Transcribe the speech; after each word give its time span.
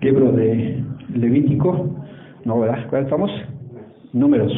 libro 0.00 0.32
de 0.32 0.82
Levítico, 1.14 1.96
no, 2.44 2.60
¿verdad? 2.60 2.86
¿Cuál 2.88 3.04
estamos? 3.04 3.30
Números. 4.12 4.52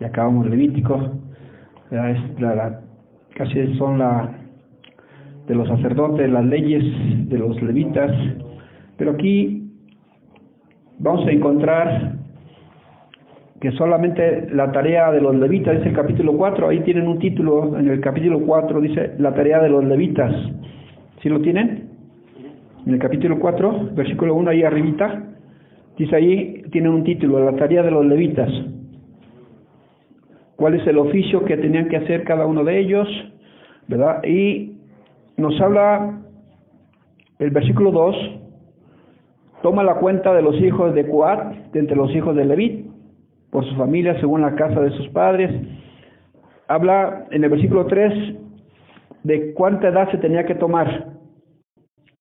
Y 0.00 0.04
acabamos 0.04 0.48
Levítico. 0.48 1.12
la, 1.90 2.12
la- 2.54 2.80
casi 3.34 3.74
son 3.76 3.98
la 3.98 4.30
de 5.46 5.54
los 5.54 5.68
sacerdotes, 5.68 6.28
las 6.30 6.44
leyes 6.44 6.84
de 7.28 7.38
los 7.38 7.60
levitas. 7.62 8.10
Pero 8.96 9.12
aquí 9.12 9.70
vamos 10.98 11.26
a 11.26 11.30
encontrar 11.30 12.12
que 13.60 13.72
solamente 13.72 14.48
la 14.52 14.70
tarea 14.72 15.10
de 15.10 15.20
los 15.20 15.34
levitas, 15.36 15.76
dice 15.76 15.88
el 15.88 15.94
capítulo 15.94 16.36
4, 16.36 16.68
ahí 16.68 16.80
tienen 16.80 17.08
un 17.08 17.18
título, 17.18 17.78
en 17.78 17.88
el 17.88 18.00
capítulo 18.00 18.40
4 18.40 18.80
dice 18.80 19.14
la 19.18 19.32
tarea 19.34 19.60
de 19.60 19.68
los 19.70 19.84
levitas. 19.84 20.32
¿Sí 21.22 21.28
lo 21.28 21.40
tienen? 21.40 21.87
En 22.88 22.94
el 22.94 23.00
capítulo 23.00 23.38
4, 23.38 23.90
versículo 23.92 24.34
1 24.34 24.48
ahí 24.48 24.62
arribita, 24.62 25.22
dice 25.98 26.16
ahí, 26.16 26.62
tienen 26.72 26.90
un 26.90 27.04
título, 27.04 27.38
la 27.38 27.54
tarea 27.54 27.82
de 27.82 27.90
los 27.90 28.02
levitas. 28.06 28.48
¿Cuál 30.56 30.72
es 30.72 30.86
el 30.86 30.96
oficio 30.96 31.44
que 31.44 31.58
tenían 31.58 31.90
que 31.90 31.98
hacer 31.98 32.24
cada 32.24 32.46
uno 32.46 32.64
de 32.64 32.78
ellos? 32.78 33.06
¿Verdad? 33.88 34.24
Y 34.24 34.78
nos 35.36 35.60
habla 35.60 36.18
el 37.38 37.50
versículo 37.50 37.92
2, 37.92 38.16
toma 39.60 39.84
la 39.84 39.96
cuenta 39.96 40.32
de 40.32 40.40
los 40.40 40.58
hijos 40.58 40.94
de 40.94 41.06
Coat, 41.10 41.56
de 41.72 41.80
entre 41.80 41.94
los 41.94 42.10
hijos 42.16 42.34
de 42.36 42.46
Levit, 42.46 42.86
por 43.50 43.66
su 43.66 43.74
familia 43.74 44.18
según 44.18 44.40
la 44.40 44.54
casa 44.54 44.80
de 44.80 44.92
sus 44.92 45.08
padres. 45.08 45.50
Habla 46.68 47.26
en 47.32 47.44
el 47.44 47.50
versículo 47.50 47.84
3 47.84 48.34
de 49.24 49.52
cuánta 49.52 49.88
edad 49.88 50.10
se 50.10 50.16
tenía 50.16 50.46
que 50.46 50.54
tomar. 50.54 51.17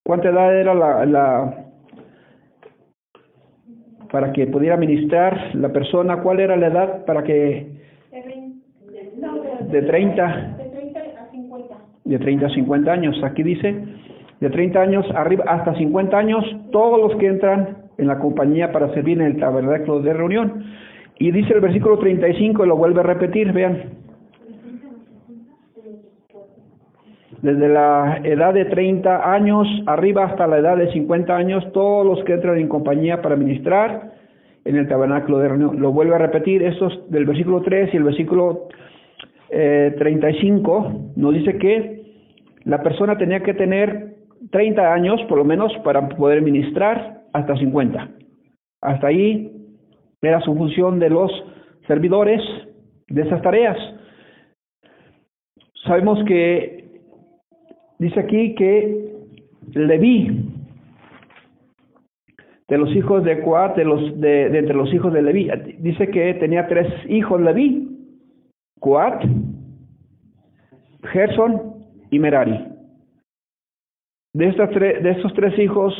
¿Cuánta 0.07 0.29
edad 0.29 0.57
era 0.57 0.73
la, 0.73 1.05
la 1.05 1.53
para 4.09 4.31
que 4.31 4.47
pudiera 4.47 4.77
ministrar 4.77 5.53
la 5.53 5.67
persona? 5.73 6.21
¿Cuál 6.21 6.39
era 6.39 6.55
la 6.55 6.67
edad 6.67 7.03
para 7.05 7.23
que 7.23 7.67
De 8.11 8.21
vein- 8.23 8.61
de- 8.89 9.11
no, 9.19 9.33
de- 9.69 9.81
de 9.81 9.85
30 9.85 10.55
De 10.57 10.69
30 10.69 10.99
a 11.01 11.29
50. 11.29 11.75
de 12.05 12.19
30 12.19 12.45
a 12.45 12.49
50 12.51 12.89
años. 12.93 13.21
Aquí 13.21 13.43
dice, 13.43 13.75
de 14.39 14.49
30 14.49 14.79
años 14.79 15.05
arriba 15.13 15.43
hasta 15.45 15.75
50 15.75 16.17
años, 16.17 16.45
todos 16.71 17.01
los 17.01 17.19
que 17.19 17.27
entran 17.27 17.75
en 17.97 18.07
la 18.07 18.17
compañía 18.19 18.71
para 18.71 18.93
servir 18.93 19.19
en 19.19 19.27
el 19.27 19.37
tabernáculo 19.41 19.99
de 19.99 20.13
reunión. 20.13 20.63
Y 21.19 21.31
dice 21.31 21.53
el 21.53 21.59
versículo 21.59 21.97
35, 21.99 22.63
y 22.63 22.67
lo 22.69 22.77
vuelve 22.77 23.01
a 23.01 23.03
repetir, 23.03 23.51
vean. 23.51 24.06
Desde 27.41 27.69
la 27.69 28.19
edad 28.23 28.53
de 28.53 28.65
30 28.65 29.31
años 29.31 29.67
arriba 29.85 30.25
hasta 30.25 30.47
la 30.47 30.57
edad 30.57 30.77
de 30.77 30.91
50 30.91 31.35
años, 31.35 31.71
todos 31.71 32.05
los 32.05 32.23
que 32.25 32.33
entran 32.33 32.57
en 32.57 32.67
compañía 32.67 33.21
para 33.21 33.35
ministrar 33.35 34.13
en 34.65 34.75
el 34.75 34.87
tabernáculo 34.87 35.39
de 35.39 35.49
reunión. 35.49 35.79
Lo 35.79 35.91
vuelve 35.91 36.15
a 36.15 36.17
repetir, 36.17 36.63
estos 36.63 37.09
del 37.09 37.25
versículo 37.25 37.61
3 37.61 37.93
y 37.93 37.97
el 37.97 38.03
versículo 38.03 38.67
eh, 39.49 39.95
35 39.97 41.11
nos 41.15 41.33
dice 41.33 41.57
que 41.57 42.05
la 42.65 42.81
persona 42.81 43.17
tenía 43.17 43.41
que 43.43 43.53
tener 43.53 44.15
30 44.51 44.93
años 44.93 45.21
por 45.29 45.37
lo 45.37 45.45
menos 45.45 45.71
para 45.83 46.09
poder 46.09 46.41
ministrar 46.41 47.21
hasta 47.33 47.55
50. 47.55 48.09
Hasta 48.81 49.07
ahí 49.07 49.51
era 50.21 50.41
su 50.41 50.55
función 50.55 50.99
de 50.99 51.09
los 51.09 51.31
servidores 51.87 52.41
de 53.07 53.21
esas 53.21 53.41
tareas. 53.41 53.77
Sabemos 55.85 56.23
que 56.25 56.76
dice 57.99 58.19
aquí 58.19 58.55
que 58.55 59.13
Leví 59.73 60.53
de 62.67 62.77
los 62.77 62.93
hijos 62.95 63.23
de 63.23 63.41
Coat, 63.41 63.75
de 63.75 63.85
los 63.85 64.19
de, 64.19 64.57
entre 64.57 64.75
los 64.75 64.93
hijos 64.93 65.13
de 65.13 65.21
Leví, 65.21 65.49
dice 65.79 66.09
que 66.09 66.33
tenía 66.35 66.67
tres 66.67 66.87
hijos 67.07 67.39
Leví, 67.41 67.87
Coat, 68.79 69.23
Gerson 71.11 71.75
y 72.11 72.19
Merari. 72.19 72.65
De, 74.33 74.49
estas 74.49 74.69
tres, 74.71 75.01
de 75.01 75.11
estos 75.11 75.33
tres 75.33 75.57
hijos 75.57 75.93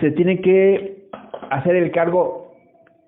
se 0.00 0.10
tiene 0.10 0.40
que 0.40 1.08
hacer 1.50 1.76
el 1.76 1.90
cargo, 1.90 2.52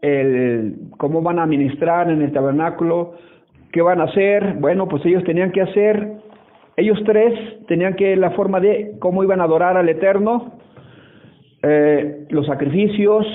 el, 0.00 0.76
cómo 0.96 1.22
van 1.22 1.38
a 1.38 1.42
administrar 1.42 2.10
en 2.10 2.22
el 2.22 2.32
tabernáculo, 2.32 3.14
qué 3.72 3.82
van 3.82 4.00
a 4.00 4.04
hacer. 4.04 4.54
Bueno, 4.54 4.88
pues 4.88 5.04
ellos 5.04 5.24
tenían 5.24 5.50
que 5.50 5.62
hacer, 5.62 6.20
ellos 6.78 7.02
tres 7.04 7.34
tenían 7.66 7.94
que 7.94 8.14
la 8.16 8.30
forma 8.30 8.60
de 8.60 8.94
cómo 9.00 9.24
iban 9.24 9.40
a 9.40 9.44
adorar 9.44 9.76
al 9.76 9.88
Eterno, 9.88 10.60
eh, 11.60 12.24
los 12.30 12.46
sacrificios, 12.46 13.26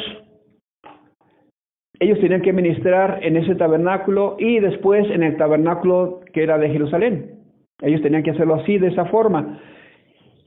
ellos 2.00 2.20
tenían 2.22 2.42
que 2.42 2.54
ministrar 2.54 3.20
en 3.22 3.36
ese 3.36 3.56
tabernáculo 3.56 4.38
y 4.40 4.62
después 4.62 5.10
en 5.12 5.24
el 5.24 5.36
tabernáculo 5.36 6.22
que 6.32 6.42
era 6.42 6.58
de 6.58 6.70
Jerusalén. 6.70 7.40
Ellos 7.82 8.02
tenían 8.02 8.24
que 8.24 8.32
hacerlo 8.32 8.56
así, 8.56 8.78
de 8.78 8.88
esa 8.88 9.06
forma. 9.06 9.60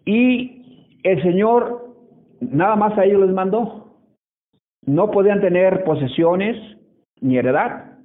Y 0.06 0.88
el 1.02 1.22
Señor 1.22 1.94
nada 2.40 2.76
más 2.76 2.96
a 2.96 3.04
ellos 3.04 3.26
les 3.26 3.34
mandó. 3.34 3.92
No 4.86 5.10
podían 5.10 5.42
tener 5.42 5.84
posesiones 5.84 6.56
ni 7.20 7.36
heredad. 7.36 7.98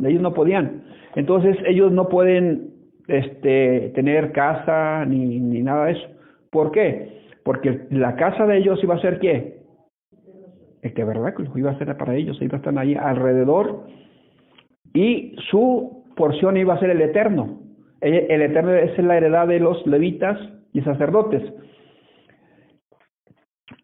Ellos 0.00 0.20
no 0.20 0.34
podían. 0.34 0.82
Entonces 1.14 1.56
ellos 1.66 1.92
no 1.92 2.10
pueden 2.10 2.71
este, 3.12 3.92
tener 3.94 4.32
casa 4.32 5.04
ni, 5.04 5.38
ni 5.38 5.62
nada 5.62 5.86
de 5.86 5.92
eso. 5.92 6.08
¿Por 6.50 6.70
qué? 6.72 7.22
Porque 7.44 7.86
la 7.90 8.16
casa 8.16 8.46
de 8.46 8.58
ellos 8.58 8.82
iba 8.82 8.94
a 8.94 9.00
ser 9.00 9.18
qué? 9.18 9.62
El 10.82 10.94
tabernáculo 10.94 11.50
iba 11.56 11.70
a 11.70 11.78
ser 11.78 11.96
para 11.96 12.14
ellos, 12.14 12.40
iba 12.40 12.54
a 12.54 12.58
estar 12.58 12.76
ahí 12.78 12.94
alrededor 12.94 13.86
y 14.92 15.36
su 15.50 16.04
porción 16.16 16.56
iba 16.56 16.74
a 16.74 16.80
ser 16.80 16.90
el 16.90 17.00
eterno. 17.00 17.60
El, 18.00 18.14
el 18.14 18.42
eterno 18.42 18.72
es 18.72 18.96
la 18.98 19.16
heredad 19.16 19.46
de 19.46 19.60
los 19.60 19.86
levitas 19.86 20.38
y 20.72 20.80
sacerdotes. 20.82 21.42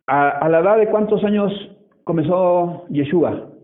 A, 0.07 0.31
a, 0.31 0.49
la 0.49 0.61
edad 0.61 0.79
de 0.79 0.89
cuántos 0.89 1.23
años 1.23 1.53
comenzó 2.05 2.87
Yeshua 2.89 3.58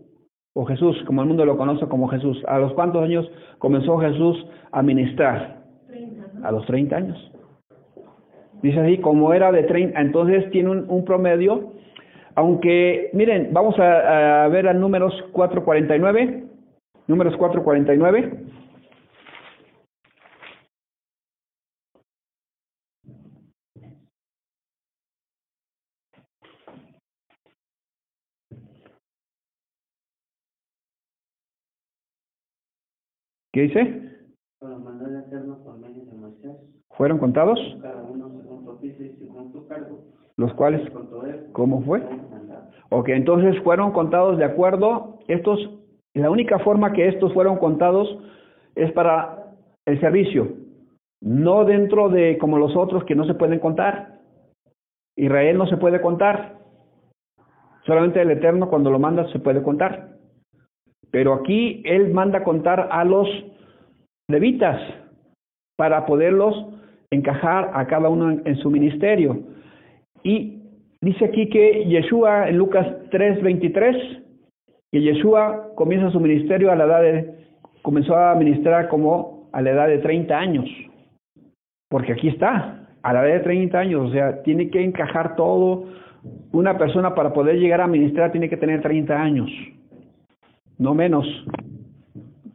o 0.57 0.65
Jesús, 0.65 0.97
como 1.05 1.21
el 1.21 1.27
mundo 1.27 1.45
lo 1.45 1.57
conoce 1.57 1.85
como 1.87 2.07
Jesús? 2.07 2.41
¿A 2.47 2.57
los 2.59 2.73
cuántos 2.73 3.03
años 3.03 3.29
comenzó 3.59 3.97
Jesús 3.97 4.47
a 4.71 4.81
ministrar? 4.81 5.57
30. 5.87 6.47
A 6.47 6.51
los 6.51 6.65
30 6.65 6.95
años. 6.95 7.31
Dice 8.61 8.79
así, 8.79 8.97
como 8.99 9.33
era 9.33 9.51
de 9.51 9.63
30, 9.63 9.99
entonces 9.99 10.49
tiene 10.51 10.69
un, 10.69 10.85
un 10.89 11.03
promedio, 11.03 11.73
aunque, 12.35 13.09
miren, 13.13 13.49
vamos 13.51 13.77
a, 13.79 14.45
a 14.45 14.47
ver 14.47 14.69
a 14.69 14.73
números 14.73 15.13
449, 15.33 16.45
números 17.07 17.35
449. 17.35 18.39
Y 38.81 38.91
según 39.17 39.51
su 39.53 39.67
cargo. 39.67 40.03
Los 40.37 40.53
cuales, 40.55 40.81
¿cómo 41.53 41.81
fue? 41.83 42.01
Ok, 42.89 43.09
entonces 43.09 43.57
fueron 43.63 43.91
contados 43.91 44.37
de 44.37 44.45
acuerdo. 44.45 45.19
Estos, 45.27 45.59
la 46.13 46.29
única 46.29 46.59
forma 46.59 46.91
que 46.93 47.07
estos 47.07 47.33
fueron 47.33 47.57
contados 47.57 48.19
es 48.75 48.91
para 48.91 49.55
el 49.85 49.99
servicio, 50.01 50.49
no 51.21 51.63
dentro 51.63 52.09
de 52.09 52.37
como 52.37 52.57
los 52.57 52.75
otros 52.75 53.05
que 53.05 53.15
no 53.15 53.25
se 53.25 53.35
pueden 53.35 53.59
contar. 53.59 54.19
Israel 55.15 55.57
no 55.57 55.67
se 55.67 55.77
puede 55.77 56.01
contar. 56.01 56.59
Solamente 57.85 58.21
el 58.21 58.31
Eterno 58.31 58.69
cuando 58.69 58.91
lo 58.91 58.99
manda 58.99 59.31
se 59.31 59.39
puede 59.39 59.63
contar. 59.63 60.14
Pero 61.15 61.33
aquí 61.33 61.81
Él 61.85 62.11
manda 62.11 62.43
contar 62.43 62.89
a 62.91 63.05
los 63.05 63.25
levitas 64.29 64.77
para 65.77 66.05
poderlos 66.05 66.65
encajar 67.09 67.71
a 67.73 67.87
cada 67.87 68.09
uno 68.09 68.31
en, 68.43 68.55
su 68.57 68.69
ministerio. 68.69 69.39
Y 70.23 70.59
dice 70.99 71.23
aquí 71.23 71.47
que 71.47 71.85
Yeshua 71.85 72.49
en 72.49 72.57
Lucas 72.57 72.85
3:23, 73.11 74.23
que 74.91 75.01
Yeshua 75.01 75.69
comienza 75.75 76.11
su 76.11 76.19
ministerio 76.19 76.69
a 76.69 76.75
la 76.75 76.83
edad 76.83 77.01
de, 77.01 77.33
comenzó 77.81 78.17
a 78.17 78.35
ministrar 78.35 78.89
como 78.89 79.47
a 79.53 79.61
la 79.61 79.71
edad 79.71 79.87
de 79.87 79.99
30 79.99 80.37
años. 80.37 80.65
Porque 81.89 82.11
aquí 82.11 82.27
está, 82.27 82.89
a 83.03 83.13
la 83.13 83.25
edad 83.25 83.35
de 83.35 83.43
30 83.45 83.79
años, 83.79 84.09
o 84.09 84.11
sea, 84.11 84.43
tiene 84.43 84.69
que 84.69 84.83
encajar 84.83 85.37
todo. 85.37 85.85
Una 86.51 86.77
persona 86.77 87.15
para 87.15 87.31
poder 87.31 87.55
llegar 87.55 87.79
a 87.79 87.87
ministrar 87.87 88.33
tiene 88.33 88.49
que 88.49 88.57
tener 88.57 88.81
30 88.81 89.15
años, 89.15 89.49
no 90.77 90.93
menos. 90.93 91.25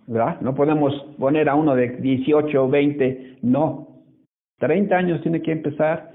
¿Verdad? 0.07 0.41
No 0.41 0.55
podemos 0.55 0.93
poner 1.19 1.49
a 1.49 1.55
uno 1.55 1.75
de 1.75 1.89
18 1.89 2.65
o 2.65 2.69
20, 2.69 3.39
no. 3.43 3.89
30 4.59 4.97
años 4.97 5.23
tiene 5.23 5.41
que 5.41 5.53
empezar 5.53 6.11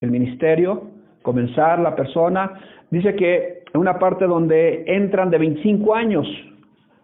el 0.00 0.10
ministerio 0.10 0.98
comenzar 1.28 1.78
la 1.78 1.94
persona. 1.94 2.58
Dice 2.90 3.14
que 3.14 3.64
una 3.74 3.98
parte 3.98 4.24
donde 4.26 4.84
entran 4.86 5.30
de 5.30 5.36
25 5.36 5.94
años. 5.94 6.26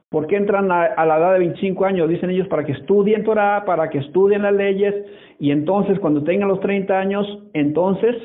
¿Por 0.08 0.26
qué 0.26 0.36
entran 0.36 0.70
a, 0.72 0.84
a 0.84 1.04
la 1.04 1.18
edad 1.18 1.32
de 1.34 1.40
25 1.40 1.84
años? 1.84 2.08
Dicen 2.08 2.30
ellos 2.30 2.48
para 2.48 2.64
que 2.64 2.72
estudien 2.72 3.24
Torah, 3.24 3.64
para 3.66 3.90
que 3.90 3.98
estudien 3.98 4.42
las 4.42 4.54
leyes 4.54 4.94
y 5.40 5.50
entonces 5.50 5.98
cuando 5.98 6.22
tengan 6.22 6.48
los 6.48 6.60
30 6.60 6.98
años, 6.98 7.26
entonces 7.52 8.16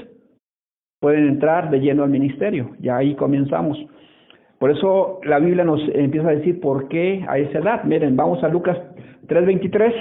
pueden 1.02 1.28
entrar 1.28 1.70
de 1.70 1.80
lleno 1.80 2.04
al 2.04 2.12
ministerio. 2.12 2.72
Ya 2.80 2.96
ahí 2.96 3.16
comenzamos. 3.16 3.78
Por 4.60 4.72
eso 4.72 5.22
la 5.24 5.40
Biblia 5.40 5.64
nos 5.64 5.82
empieza 5.94 6.28
a 6.28 6.36
decir 6.36 6.60
por 6.60 6.90
qué 6.90 7.26
a 7.28 7.38
esa 7.38 7.60
edad. 7.60 7.84
Miren, 7.86 8.18
vamos 8.18 8.44
a 8.44 8.50
Lucas 8.50 8.78
3:23. 9.28 9.94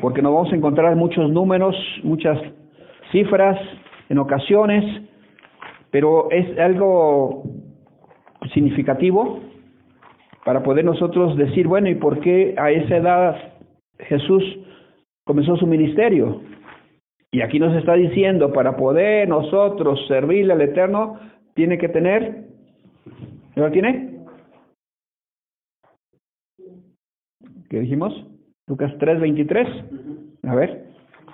Porque 0.00 0.20
nos 0.20 0.34
vamos 0.34 0.52
a 0.52 0.56
encontrar 0.56 0.94
muchos 0.96 1.30
números, 1.30 1.74
muchas 2.02 2.38
cifras 3.12 3.58
en 4.10 4.18
ocasiones, 4.18 4.84
pero 5.90 6.30
es 6.30 6.58
algo 6.58 7.44
significativo 8.52 9.40
para 10.44 10.62
poder 10.62 10.84
nosotros 10.84 11.36
decir, 11.36 11.66
bueno, 11.68 11.88
¿y 11.88 11.94
por 11.94 12.20
qué 12.20 12.54
a 12.58 12.70
esa 12.70 12.96
edad 12.96 13.36
Jesús 14.00 14.42
comenzó 15.24 15.56
su 15.56 15.66
ministerio? 15.66 16.40
Y 17.34 17.40
aquí 17.40 17.58
nos 17.58 17.74
está 17.74 17.94
diciendo, 17.94 18.52
para 18.52 18.76
poder 18.76 19.26
nosotros 19.26 20.06
servirle 20.06 20.52
al 20.52 20.60
Eterno, 20.60 21.18
tiene 21.54 21.78
que 21.78 21.88
tener, 21.88 22.44
¿lo 23.56 23.70
tiene? 23.70 24.20
¿Qué 27.70 27.80
dijimos? 27.80 28.12
Lucas 28.66 28.92
3:23. 28.98 29.66
A 30.42 30.54
ver, 30.54 30.84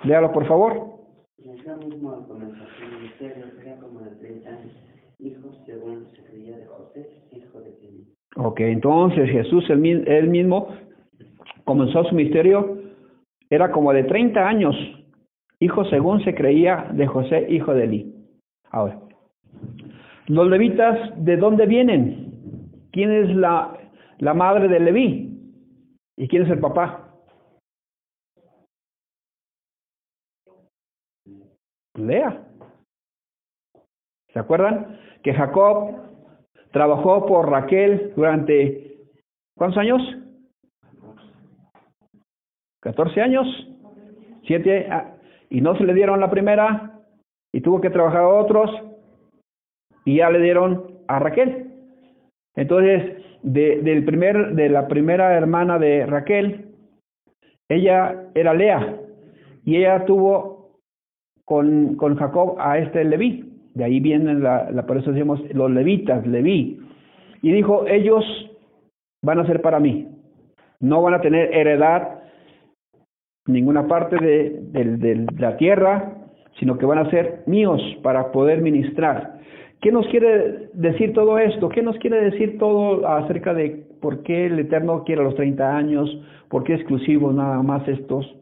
léalo 0.05 0.31
por 0.31 0.47
favor. 0.47 0.99
Jesús 1.37 1.75
mismo 1.85 2.13
al 2.13 2.25
comenzar 2.27 2.67
su 2.79 2.95
ministerio 2.95 3.45
era 3.61 3.75
como 3.79 3.99
de 3.99 4.11
30 4.11 4.49
años, 4.49 4.71
hijo 5.19 5.51
según 5.65 6.07
se 6.15 6.23
creía 6.23 6.57
de 6.57 6.65
José, 6.65 7.09
hijo 7.31 7.59
de 7.59 7.75
Kelly. 7.77 8.07
Ok, 8.37 8.61
entonces 8.61 9.29
Jesús 9.29 9.69
él, 9.69 9.83
él 10.07 10.29
mismo 10.29 10.69
comenzó 11.65 12.05
su 12.05 12.15
ministerio, 12.15 12.77
era 13.49 13.69
como 13.71 13.91
de 13.91 14.03
30 14.03 14.47
años, 14.47 14.75
hijo 15.59 15.85
según 15.85 16.23
se 16.23 16.33
creía 16.33 16.87
de 16.93 17.07
José, 17.07 17.47
hijo 17.49 17.73
de 17.73 17.83
Eli. 17.83 18.15
Ahora, 18.71 18.99
los 20.27 20.47
levitas, 20.47 21.11
¿de 21.17 21.37
dónde 21.37 21.65
vienen? 21.65 22.87
¿Quién 22.91 23.11
es 23.11 23.35
la, 23.35 23.77
la 24.19 24.33
madre 24.33 24.67
de 24.67 24.79
Leví? 24.79 25.29
¿Y 26.17 26.27
quién 26.27 26.43
es 26.43 26.49
el 26.49 26.59
papá? 26.59 27.13
Lea. 31.95 32.45
¿Se 34.33 34.39
acuerdan? 34.39 34.99
Que 35.23 35.33
Jacob 35.33 35.95
trabajó 36.71 37.25
por 37.25 37.49
Raquel 37.49 38.13
durante 38.15 38.97
¿cuántos 39.55 39.79
años? 39.79 40.01
14 42.81 43.21
años, 43.21 43.45
siete, 44.45 44.87
ah, 44.89 45.08
y 45.49 45.61
no 45.61 45.75
se 45.75 45.83
le 45.83 45.93
dieron 45.93 46.19
la 46.19 46.29
primera, 46.29 46.99
y 47.53 47.61
tuvo 47.61 47.81
que 47.81 47.89
trabajar 47.89 48.21
a 48.21 48.27
otros, 48.27 48.69
y 50.05 50.17
ya 50.17 50.29
le 50.29 50.39
dieron 50.39 50.99
a 51.07 51.19
Raquel. 51.19 51.73
Entonces, 52.55 53.23
de, 53.41 53.81
del 53.81 54.05
primer, 54.05 54.53
de 54.55 54.69
la 54.69 54.87
primera 54.87 55.35
hermana 55.35 55.79
de 55.79 56.05
Raquel, 56.05 56.75
ella 57.69 58.29
era 58.35 58.53
Lea, 58.53 58.97
y 59.65 59.77
ella 59.77 60.05
tuvo 60.05 60.79
con, 61.45 61.95
con 61.95 62.15
Jacob 62.15 62.55
a 62.59 62.77
este 62.77 63.03
Leví. 63.03 63.45
De 63.73 63.83
ahí 63.83 63.99
vienen, 63.99 64.43
la, 64.43 64.69
la, 64.71 64.85
por 64.85 64.97
eso 64.97 65.11
decimos 65.11 65.41
los 65.53 65.71
levitas, 65.71 66.25
Leví. 66.25 66.79
Y 67.41 67.51
dijo, 67.51 67.85
ellos 67.87 68.25
van 69.23 69.39
a 69.39 69.45
ser 69.45 69.61
para 69.61 69.79
mí. 69.79 70.07
No 70.79 71.01
van 71.01 71.13
a 71.13 71.21
tener 71.21 71.53
heredad 71.53 72.18
ninguna 73.49 73.87
parte 73.87 74.15
de, 74.17 74.61
de, 74.71 75.27
la 75.37 75.57
tierra, 75.57 76.13
sino 76.59 76.77
que 76.77 76.85
van 76.85 76.99
a 76.99 77.09
ser 77.09 77.43
míos 77.47 77.81
para 78.03 78.31
poder 78.31 78.61
ministrar. 78.61 79.39
¿Qué 79.81 79.91
nos 79.91 80.07
quiere 80.07 80.69
decir 80.73 81.13
todo 81.13 81.39
esto? 81.39 81.69
¿Qué 81.69 81.81
nos 81.81 81.97
quiere 81.97 82.21
decir 82.29 82.57
todo 82.57 83.07
acerca 83.07 83.53
de 83.53 83.87
por 84.01 84.23
qué 84.23 84.45
el 84.45 84.59
Eterno 84.59 85.03
quiere 85.03 85.23
los 85.23 85.35
30 85.35 85.75
años? 85.75 86.09
¿Por 86.49 86.63
qué 86.63 86.75
exclusivos 86.75 87.33
nada 87.33 87.61
más 87.63 87.87
estos? 87.87 88.35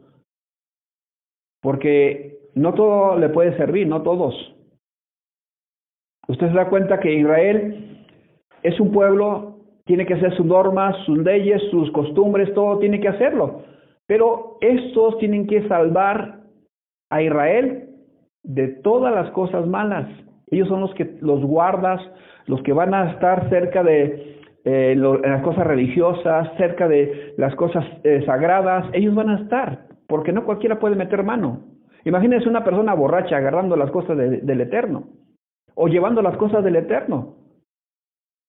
Porque 1.62 2.38
no 2.54 2.74
todo 2.74 3.18
le 3.18 3.28
puede 3.30 3.56
servir, 3.56 3.86
no 3.86 4.02
todos. 4.02 4.34
Usted 6.26 6.48
se 6.48 6.54
da 6.54 6.68
cuenta 6.68 7.00
que 7.00 7.14
Israel 7.14 8.04
es 8.62 8.78
un 8.80 8.92
pueblo, 8.92 9.60
tiene 9.86 10.04
que 10.04 10.14
hacer 10.14 10.36
sus 10.36 10.44
normas, 10.44 10.96
sus 11.06 11.18
leyes, 11.18 11.62
sus 11.70 11.90
costumbres, 11.92 12.52
todo 12.52 12.78
tiene 12.78 13.00
que 13.00 13.08
hacerlo. 13.08 13.62
Pero 14.08 14.56
estos 14.62 15.18
tienen 15.18 15.46
que 15.46 15.68
salvar 15.68 16.40
a 17.10 17.22
Israel 17.22 17.90
de 18.42 18.68
todas 18.82 19.14
las 19.14 19.30
cosas 19.32 19.66
malas. 19.66 20.08
Ellos 20.50 20.66
son 20.68 20.80
los 20.80 20.94
que 20.94 21.18
los 21.20 21.44
guardas, 21.44 22.00
los 22.46 22.62
que 22.62 22.72
van 22.72 22.94
a 22.94 23.12
estar 23.12 23.50
cerca 23.50 23.84
de 23.84 24.40
eh, 24.64 24.96
las 24.96 25.42
cosas 25.42 25.66
religiosas, 25.66 26.48
cerca 26.56 26.88
de 26.88 27.34
las 27.36 27.54
cosas 27.54 27.84
eh, 28.02 28.22
sagradas. 28.24 28.86
Ellos 28.94 29.14
van 29.14 29.28
a 29.28 29.40
estar, 29.40 29.86
porque 30.06 30.32
no 30.32 30.44
cualquiera 30.44 30.78
puede 30.78 30.96
meter 30.96 31.22
mano. 31.22 31.60
Imagínense 32.04 32.48
una 32.48 32.64
persona 32.64 32.94
borracha 32.94 33.36
agarrando 33.36 33.76
las 33.76 33.90
cosas 33.90 34.16
de, 34.16 34.38
del 34.38 34.60
Eterno 34.62 35.04
o 35.74 35.86
llevando 35.88 36.22
las 36.22 36.36
cosas 36.38 36.64
del 36.64 36.76
Eterno. 36.76 37.36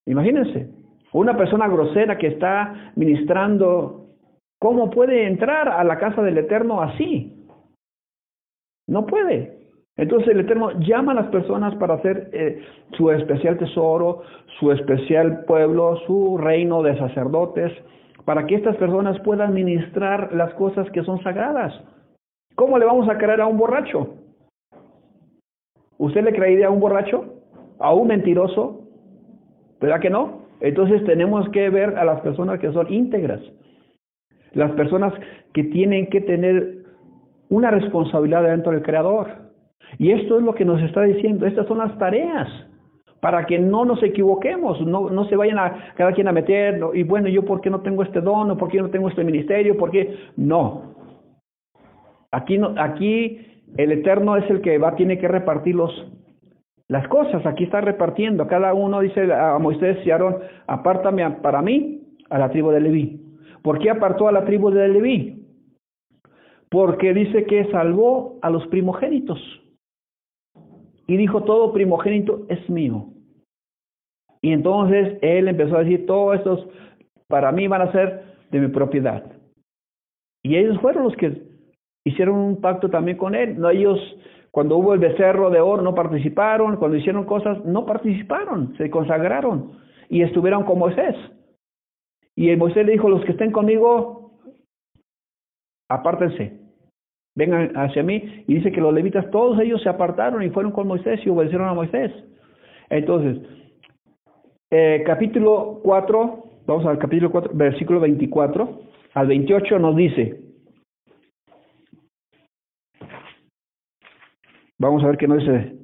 Imagínense, 0.06 0.70
una 1.12 1.36
persona 1.36 1.68
grosera 1.68 2.16
que 2.16 2.28
está 2.28 2.92
ministrando, 2.96 3.99
¿cómo 4.60 4.90
puede 4.90 5.26
entrar 5.26 5.68
a 5.68 5.82
la 5.82 5.98
casa 5.98 6.22
del 6.22 6.38
Eterno 6.38 6.80
así? 6.82 7.48
No 8.86 9.06
puede. 9.06 9.58
Entonces 9.96 10.28
el 10.28 10.40
Eterno 10.40 10.70
llama 10.80 11.12
a 11.12 11.16
las 11.16 11.28
personas 11.28 11.74
para 11.76 11.94
hacer 11.94 12.30
eh, 12.32 12.62
su 12.92 13.10
especial 13.10 13.58
tesoro, 13.58 14.22
su 14.58 14.70
especial 14.70 15.44
pueblo, 15.44 15.96
su 16.06 16.38
reino 16.38 16.82
de 16.82 16.96
sacerdotes, 16.98 17.72
para 18.24 18.46
que 18.46 18.54
estas 18.54 18.76
personas 18.76 19.18
puedan 19.20 19.52
ministrar 19.54 20.32
las 20.34 20.54
cosas 20.54 20.88
que 20.90 21.02
son 21.02 21.22
sagradas. 21.22 21.74
¿Cómo 22.54 22.78
le 22.78 22.86
vamos 22.86 23.08
a 23.08 23.18
creer 23.18 23.40
a 23.40 23.46
un 23.46 23.58
borracho? 23.58 24.14
¿Usted 25.98 26.24
le 26.24 26.32
creería 26.32 26.68
a 26.68 26.70
un 26.70 26.80
borracho? 26.80 27.24
¿A 27.78 27.92
un 27.94 28.08
mentiroso? 28.08 28.82
¿Verdad 29.80 30.00
que 30.00 30.10
no? 30.10 30.42
Entonces 30.60 31.04
tenemos 31.04 31.48
que 31.50 31.70
ver 31.70 31.96
a 31.98 32.04
las 32.04 32.20
personas 32.20 32.60
que 32.60 32.72
son 32.72 32.92
íntegras, 32.92 33.40
las 34.52 34.72
personas 34.72 35.12
que 35.52 35.64
tienen 35.64 36.08
que 36.08 36.20
tener 36.20 36.80
una 37.48 37.70
responsabilidad 37.70 38.44
dentro 38.44 38.72
del 38.72 38.82
Creador. 38.82 39.28
Y 39.98 40.12
esto 40.12 40.38
es 40.38 40.44
lo 40.44 40.54
que 40.54 40.64
nos 40.64 40.80
está 40.82 41.02
diciendo, 41.02 41.46
estas 41.46 41.66
son 41.66 41.78
las 41.78 41.96
tareas 41.98 42.48
para 43.20 43.44
que 43.44 43.58
no 43.58 43.84
nos 43.84 44.02
equivoquemos, 44.02 44.80
no, 44.86 45.10
no 45.10 45.24
se 45.26 45.36
vayan 45.36 45.58
a 45.58 45.92
cada 45.94 46.12
quien 46.12 46.28
a 46.28 46.32
meter, 46.32 46.80
y 46.94 47.02
bueno, 47.02 47.28
yo 47.28 47.44
por 47.44 47.60
qué 47.60 47.68
no 47.68 47.80
tengo 47.80 48.02
este 48.02 48.20
don, 48.20 48.50
o 48.50 48.56
por 48.56 48.70
qué 48.70 48.80
no 48.80 48.88
tengo 48.88 49.08
este 49.08 49.24
ministerio, 49.24 49.76
por 49.76 49.90
qué 49.90 50.16
no. 50.36 50.94
Aquí 52.32 52.56
no, 52.56 52.74
aquí 52.78 53.46
el 53.76 53.92
Eterno 53.92 54.36
es 54.36 54.48
el 54.48 54.62
que 54.62 54.78
va, 54.78 54.96
tiene 54.96 55.18
que 55.18 55.28
repartir 55.28 55.74
los, 55.74 55.92
las 56.88 57.06
cosas, 57.08 57.44
aquí 57.44 57.64
está 57.64 57.82
repartiendo, 57.82 58.46
cada 58.46 58.72
uno 58.72 59.00
dice 59.00 59.30
a 59.32 59.58
Moisés 59.58 59.98
y 60.06 60.10
Aarón, 60.10 60.36
apártame 60.66 61.28
para 61.42 61.60
mí 61.60 62.00
a 62.30 62.38
la 62.38 62.50
tribu 62.50 62.70
de 62.70 62.80
Leví. 62.80 63.29
¿Por 63.62 63.78
qué 63.78 63.90
apartó 63.90 64.28
a 64.28 64.32
la 64.32 64.44
tribu 64.44 64.70
de 64.70 64.88
Leví? 64.88 65.46
Porque 66.70 67.12
dice 67.12 67.44
que 67.44 67.70
salvó 67.70 68.38
a 68.42 68.50
los 68.50 68.66
primogénitos. 68.68 69.38
Y 71.06 71.16
dijo, 71.16 71.42
todo 71.42 71.72
primogénito 71.72 72.46
es 72.48 72.70
mío. 72.70 73.08
Y 74.42 74.52
entonces 74.52 75.18
él 75.22 75.48
empezó 75.48 75.76
a 75.76 75.82
decir, 75.82 76.06
todos 76.06 76.36
estos 76.36 76.66
para 77.28 77.52
mí 77.52 77.66
van 77.68 77.82
a 77.82 77.92
ser 77.92 78.24
de 78.50 78.60
mi 78.60 78.68
propiedad. 78.68 79.24
Y 80.42 80.56
ellos 80.56 80.80
fueron 80.80 81.04
los 81.04 81.16
que 81.16 81.42
hicieron 82.04 82.36
un 82.36 82.60
pacto 82.60 82.88
también 82.88 83.18
con 83.18 83.34
él. 83.34 83.58
No, 83.58 83.68
ellos, 83.70 83.98
cuando 84.50 84.76
hubo 84.76 84.94
el 84.94 85.00
becerro 85.00 85.50
de 85.50 85.60
oro, 85.60 85.82
no 85.82 85.94
participaron. 85.94 86.76
Cuando 86.76 86.96
hicieron 86.96 87.24
cosas, 87.24 87.62
no 87.64 87.84
participaron. 87.84 88.74
Se 88.78 88.90
consagraron 88.90 89.72
y 90.08 90.22
estuvieron 90.22 90.64
con 90.64 90.78
Moisés. 90.78 91.14
Y 92.40 92.48
el 92.48 92.56
Moisés 92.56 92.86
le 92.86 92.92
dijo, 92.92 93.10
los 93.10 93.22
que 93.26 93.32
estén 93.32 93.52
conmigo, 93.52 94.32
apártense, 95.90 96.58
vengan 97.36 97.76
hacia 97.76 98.02
mí. 98.02 98.44
Y 98.48 98.54
dice 98.54 98.72
que 98.72 98.80
los 98.80 98.94
levitas, 98.94 99.30
todos 99.30 99.60
ellos 99.60 99.82
se 99.82 99.90
apartaron 99.90 100.42
y 100.42 100.48
fueron 100.48 100.72
con 100.72 100.88
Moisés 100.88 101.20
y 101.22 101.28
obedecieron 101.28 101.68
a 101.68 101.74
Moisés. 101.74 102.10
Entonces, 102.88 103.46
eh, 104.70 105.02
capítulo 105.04 105.80
4, 105.84 106.44
vamos 106.66 106.86
al 106.86 106.96
capítulo 106.96 107.30
4, 107.30 107.50
versículo 107.52 108.00
24 108.00 108.80
al 109.12 109.26
28 109.26 109.78
nos 109.78 109.94
dice, 109.94 110.40
vamos 114.78 115.04
a 115.04 115.08
ver 115.08 115.18
qué 115.18 115.28
nos 115.28 115.40
dice 115.40 115.79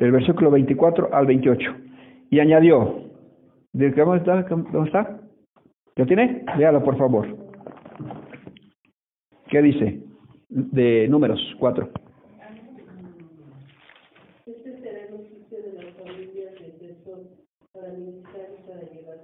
Del 0.00 0.12
versículo 0.12 0.50
24 0.50 1.14
al 1.14 1.26
28. 1.26 1.70
Y 2.30 2.40
añadió, 2.40 3.04
¿de 3.72 3.90
dónde 3.90 4.18
está? 4.18 4.42
¿Dónde 4.42 4.86
está? 4.86 5.20
¿Lo 5.96 6.06
tiene? 6.06 6.44
Léalo, 6.56 6.82
por 6.82 6.96
favor. 6.96 7.26
¿Qué 9.48 9.62
dice? 9.62 10.02
De 10.48 11.06
números 11.08 11.40
4. 11.58 11.88
Este 14.46 14.80
será 14.80 15.06
el 15.06 15.14
oficio 15.14 15.58
de 15.62 15.72
las 15.74 15.94
familias 15.96 16.54
de 16.54 16.96
para 17.72 17.92
ministrar 17.92 18.48
y 18.58 18.68
para 18.68 18.82
llevar. 18.90 19.18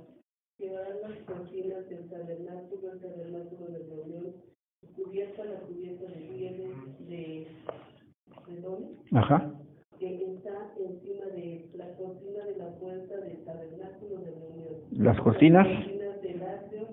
Llevarán 0.59 1.01
las 1.03 1.19
cortinas 1.27 1.89
del 1.89 2.09
tabernáculo, 2.09 2.93
el 2.93 3.01
tabernáculo 3.01 3.67
de 3.67 3.79
reunión, 3.79 4.35
cubierta, 4.95 5.45
la 5.45 5.61
cubierta 5.61 6.07
de 6.07 6.21
pieles 6.29 7.09
de, 7.09 7.47
Ajá. 9.13 9.53
que 9.99 10.07
está 10.07 10.73
encima 10.79 11.27
de 11.27 11.71
la 11.75 11.97
cortina 11.97 12.45
de 12.45 12.57
la 12.57 12.79
puerta 12.79 12.86
del 12.86 12.86
tabernáculo 12.86 12.86
de 12.86 12.86
reunión. 12.86 12.86
Las 14.93 15.21
cortinas, 15.21 15.67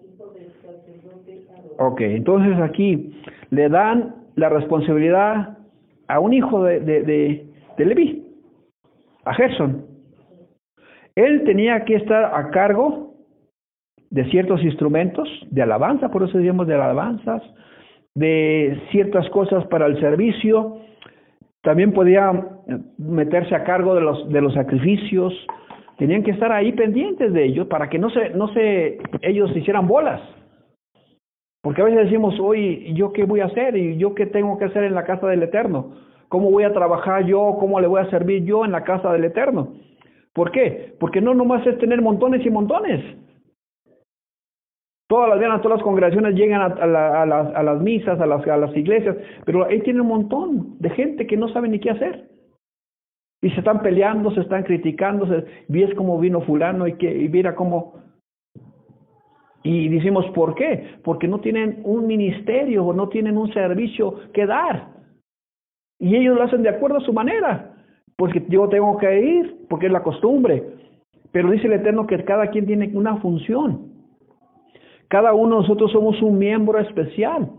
hijo 0.04 0.32
del 0.34 0.52
sacerdote 0.62 1.48
Aarón. 1.50 1.94
Ok, 1.94 2.02
entonces 2.02 2.60
aquí 2.60 3.16
le 3.50 3.70
dan 3.70 4.16
la 4.36 4.50
responsabilidad 4.50 5.58
a 6.08 6.20
un 6.20 6.34
hijo 6.34 6.64
de, 6.64 6.80
de, 6.80 7.04
de, 7.04 7.48
de 7.78 8.24
a 9.26 9.34
Gerson. 9.34 9.86
Él 11.16 11.44
tenía 11.44 11.86
que 11.86 11.96
estar 11.96 12.26
a 12.36 12.50
cargo 12.50 13.14
de 14.10 14.26
ciertos 14.26 14.64
instrumentos 14.64 15.28
de 15.50 15.62
alabanza, 15.62 16.10
por 16.10 16.24
eso 16.24 16.38
decimos 16.38 16.68
de 16.68 16.76
alabanzas, 16.76 17.42
de 18.16 18.82
ciertas 18.92 19.30
cosas 19.30 19.66
para 19.68 19.86
el 19.86 20.00
servicio. 20.00 20.78
También 21.62 21.94
podía 21.94 22.32
eh, 22.68 22.78
meterse 22.98 23.56
a 23.56 23.64
cargo 23.64 23.96
de 23.96 24.02
los, 24.02 24.30
de 24.30 24.42
los 24.42 24.54
sacrificios. 24.54 25.34
Tenían 25.98 26.24
que 26.24 26.32
estar 26.32 26.52
ahí 26.52 26.72
pendientes 26.74 27.34
de 27.34 27.46
ellos 27.46 27.68
para 27.68 27.90
que 27.90 28.00
no 28.00 28.10
se, 28.10 28.32
no 28.32 28.48
se, 28.50 28.98
ellos 29.22 29.52
se 29.54 29.60
hicieran 29.60 29.88
bolas. 29.88 30.22
Porque 31.62 31.82
a 31.82 31.86
veces 31.86 32.06
decimos, 32.06 32.38
hoy, 32.42 32.94
¿yo 32.94 33.14
qué 33.14 33.24
voy 33.24 33.40
a 33.40 33.46
hacer? 33.46 33.78
¿Y 33.78 33.98
yo 33.98 34.14
qué 34.14 34.26
tengo 34.26 34.58
que 34.58 34.66
hacer 34.66 34.84
en 34.84 34.96
la 34.96 35.06
casa 35.06 35.28
del 35.28 35.44
Eterno? 35.44 35.94
¿Cómo 36.28 36.52
voy 36.52 36.66
a 36.66 36.74
trabajar 36.74 37.26
yo? 37.26 37.56
¿Cómo 37.60 37.80
le 37.80 37.88
voy 37.88 38.02
a 38.02 38.10
servir 38.10 38.44
yo 38.44 38.66
en 38.66 38.74
la 38.74 38.84
casa 38.84 39.14
del 39.14 39.24
Eterno? 39.24 39.74
¿Por 40.34 40.52
qué? 40.52 40.96
Porque 41.00 41.22
no 41.22 41.34
nomás 41.34 41.66
es 41.66 41.78
tener 41.78 42.02
montones 42.02 42.46
y 42.46 42.50
montones. 42.50 43.02
Todas 45.08 45.30
las 45.30 45.40
días, 45.40 45.62
todas 45.62 45.78
las 45.78 45.84
congregaciones 45.84 46.34
llegan 46.36 46.62
a, 46.62 46.66
a 46.66 46.88
la- 46.88 47.22
a 47.22 47.64
las, 47.64 47.82
misas, 47.82 48.20
a 48.20 48.26
las, 48.26 48.76
iglesias, 48.76 49.18
pero 49.46 49.66
ahí 49.66 49.82
tiene 49.82 50.02
un 50.02 50.08
montón 50.08 50.80
de 50.80 50.90
gente 50.92 51.28
que 51.28 51.38
no 51.38 51.50
sabe 51.50 51.68
ni 51.68 51.80
qué 51.80 51.92
hacer. 51.92 52.30
Y 53.42 53.50
se 53.52 53.60
están 53.60 53.82
peleando, 53.82 54.32
se 54.32 54.40
están 54.40 54.64
criticando, 54.64 55.28
se, 55.28 55.46
ves 55.68 55.94
cómo 55.96 56.18
vino 56.18 56.42
fulano 56.42 56.88
y, 56.88 56.94
que, 56.94 57.24
y 57.24 57.28
mira 57.30 57.54
cómo... 57.56 57.96
Y 59.64 59.90
decimos, 59.90 60.26
¿por 60.32 60.56
qué? 60.56 60.96
Porque 61.04 61.28
no 61.28 61.40
tienen 61.40 61.82
un 61.84 62.08
ministerio 62.08 62.86
o 62.86 62.94
no 62.94 63.10
tienen 63.10 63.38
un 63.38 63.54
servicio 63.54 64.16
que 64.34 64.46
dar. 64.46 64.90
Y 66.00 66.16
ellos 66.16 66.36
lo 66.36 66.44
hacen 66.44 66.64
de 66.64 66.70
acuerdo 66.70 66.98
a 66.98 67.02
su 67.06 67.14
manera. 67.14 67.76
Porque 68.18 68.44
yo 68.50 68.68
tengo 68.68 68.98
que 68.98 69.22
ir, 69.22 69.66
porque 69.70 69.86
es 69.88 69.92
la 69.92 70.04
costumbre. 70.04 70.64
Pero 71.32 71.50
dice 71.52 71.68
el 71.68 71.74
Eterno 71.74 72.06
que 72.08 72.24
cada 72.26 72.48
quien 72.48 72.66
tiene 72.66 72.92
una 72.94 73.18
función. 73.18 73.93
Cada 75.14 75.32
uno 75.36 75.58
de 75.58 75.62
nosotros 75.62 75.92
somos 75.92 76.20
un 76.24 76.40
miembro 76.40 76.80
especial. 76.80 77.52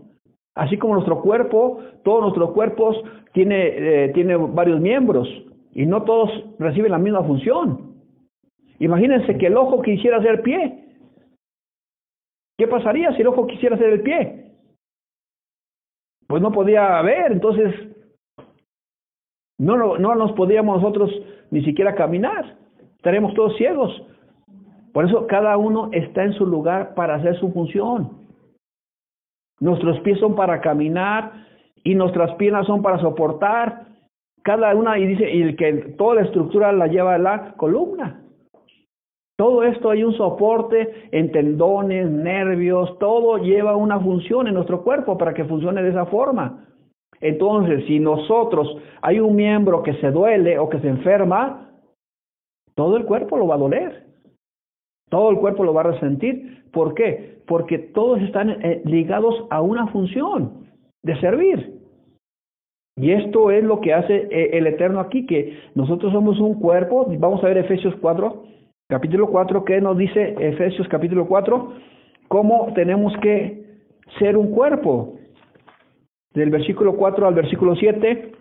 Así 0.55 0.77
como 0.77 0.95
nuestro 0.95 1.21
cuerpo, 1.21 1.79
todos 2.03 2.21
nuestros 2.23 2.51
cuerpos 2.51 3.01
tiene, 3.31 3.67
eh, 3.67 4.11
tiene 4.13 4.35
varios 4.35 4.81
miembros 4.81 5.25
y 5.71 5.85
no 5.85 6.03
todos 6.03 6.29
reciben 6.59 6.91
la 6.91 6.97
misma 6.97 7.23
función. 7.23 7.95
Imagínense 8.79 9.37
que 9.37 9.47
el 9.47 9.55
ojo 9.55 9.81
quisiera 9.81 10.21
ser 10.21 10.41
pie. 10.41 10.97
¿Qué 12.57 12.67
pasaría 12.67 13.13
si 13.13 13.21
el 13.21 13.27
ojo 13.27 13.47
quisiera 13.47 13.77
ser 13.77 13.89
el 13.93 14.01
pie? 14.01 14.51
Pues 16.27 16.41
no 16.41 16.51
podía 16.51 17.01
ver, 17.03 17.31
entonces 17.31 17.73
no, 19.59 19.77
no, 19.77 19.97
no 19.97 20.13
nos 20.13 20.33
podíamos 20.33 20.81
nosotros 20.81 21.09
ni 21.51 21.63
siquiera 21.63 21.95
caminar. 21.95 22.57
Estaremos 22.97 23.33
todos 23.33 23.55
ciegos. 23.55 24.05
Por 24.95 25.03
eso 25.03 25.27
cada 25.27 25.57
uno 25.57 25.89
está 25.91 26.23
en 26.23 26.31
su 26.35 26.45
lugar 26.45 26.95
para 26.95 27.15
hacer 27.15 27.37
su 27.37 27.51
función. 27.51 28.11
Nuestros 29.59 29.99
pies 29.99 30.17
son 30.19 30.37
para 30.37 30.61
caminar 30.61 31.33
y 31.83 31.95
nuestras 31.95 32.33
piernas 32.35 32.65
son 32.65 32.81
para 32.81 32.99
soportar. 32.99 33.87
Cada 34.41 34.73
una, 34.73 34.97
y 34.97 35.05
dice, 35.05 35.29
y 35.29 35.41
el 35.41 35.57
que 35.57 35.73
toda 35.97 36.15
la 36.15 36.21
estructura 36.21 36.71
la 36.71 36.87
lleva 36.87 37.17
la 37.17 37.55
columna. 37.57 38.21
Todo 39.35 39.63
esto 39.63 39.89
hay 39.89 40.05
un 40.05 40.13
soporte 40.13 41.09
en 41.11 41.29
tendones, 41.33 42.09
nervios, 42.09 42.97
todo 42.97 43.39
lleva 43.39 43.75
una 43.75 43.99
función 43.99 44.47
en 44.47 44.53
nuestro 44.53 44.81
cuerpo 44.81 45.17
para 45.17 45.33
que 45.33 45.43
funcione 45.43 45.83
de 45.83 45.89
esa 45.89 46.05
forma. 46.05 46.67
Entonces, 47.19 47.83
si 47.85 47.99
nosotros 47.99 48.77
hay 49.01 49.19
un 49.19 49.35
miembro 49.35 49.83
que 49.83 49.95
se 49.95 50.09
duele 50.09 50.57
o 50.57 50.69
que 50.69 50.79
se 50.79 50.87
enferma, 50.87 51.69
todo 52.75 52.95
el 52.95 53.03
cuerpo 53.03 53.35
lo 53.35 53.47
va 53.47 53.55
a 53.55 53.57
doler. 53.57 54.04
Todo 55.09 55.29
el 55.29 55.37
cuerpo 55.37 55.63
lo 55.63 55.73
va 55.73 55.81
a 55.81 55.91
resentir. 55.91 56.63
¿Por 56.71 56.93
qué? 56.93 57.39
Porque 57.47 57.77
todos 57.77 58.21
están 58.21 58.49
eh, 58.49 58.81
ligados 58.85 59.45
a 59.49 59.61
una 59.61 59.87
función 59.87 60.65
de 61.03 61.19
servir. 61.19 61.75
Y 62.97 63.11
esto 63.11 63.51
es 63.51 63.63
lo 63.63 63.81
que 63.81 63.93
hace 63.93 64.27
eh, 64.31 64.57
el 64.57 64.67
Eterno 64.67 64.99
aquí, 64.99 65.25
que 65.25 65.59
nosotros 65.75 66.13
somos 66.13 66.39
un 66.39 66.59
cuerpo. 66.59 67.05
Vamos 67.19 67.43
a 67.43 67.47
ver 67.47 67.57
Efesios 67.57 67.93
4, 68.01 68.43
capítulo 68.87 69.27
4, 69.27 69.65
que 69.65 69.81
nos 69.81 69.97
dice 69.97 70.35
Efesios 70.39 70.87
capítulo 70.87 71.27
4, 71.27 71.73
cómo 72.29 72.71
tenemos 72.73 73.13
que 73.17 73.65
ser 74.17 74.37
un 74.37 74.51
cuerpo. 74.51 75.19
Del 76.33 76.49
versículo 76.49 76.95
4 76.95 77.27
al 77.27 77.33
versículo 77.33 77.75
7 77.75 78.31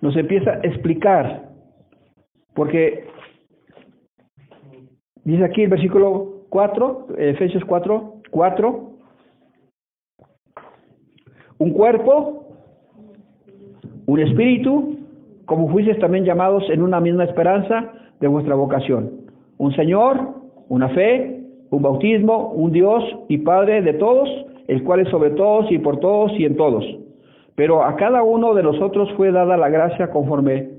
nos 0.00 0.16
empieza 0.16 0.52
a 0.52 0.58
explicar. 0.58 1.50
Porque 2.54 3.06
dice 5.24 5.44
aquí 5.44 5.62
el 5.62 5.70
versículo 5.70 6.44
4, 6.50 7.06
Efesios 7.18 7.64
4, 7.64 8.14
4, 8.30 8.90
un 11.58 11.70
cuerpo, 11.72 12.46
un 14.06 14.20
espíritu, 14.20 14.98
como 15.46 15.68
fuisteis 15.68 15.98
también 15.98 16.24
llamados 16.24 16.64
en 16.70 16.82
una 16.82 17.00
misma 17.00 17.24
esperanza 17.24 17.92
de 18.20 18.28
vuestra 18.28 18.54
vocación. 18.54 19.10
Un 19.58 19.72
Señor, 19.74 20.34
una 20.68 20.88
fe, 20.90 21.42
un 21.70 21.82
bautismo, 21.82 22.50
un 22.52 22.72
Dios 22.72 23.04
y 23.28 23.38
Padre 23.38 23.82
de 23.82 23.94
todos, 23.94 24.28
el 24.68 24.82
cual 24.84 25.00
es 25.00 25.08
sobre 25.08 25.30
todos 25.30 25.70
y 25.70 25.78
por 25.78 26.00
todos 26.00 26.32
y 26.38 26.44
en 26.44 26.56
todos. 26.56 26.84
Pero 27.54 27.84
a 27.84 27.96
cada 27.96 28.22
uno 28.22 28.54
de 28.54 28.62
nosotros 28.62 29.12
fue 29.16 29.30
dada 29.30 29.56
la 29.56 29.68
gracia 29.68 30.10
conforme 30.10 30.70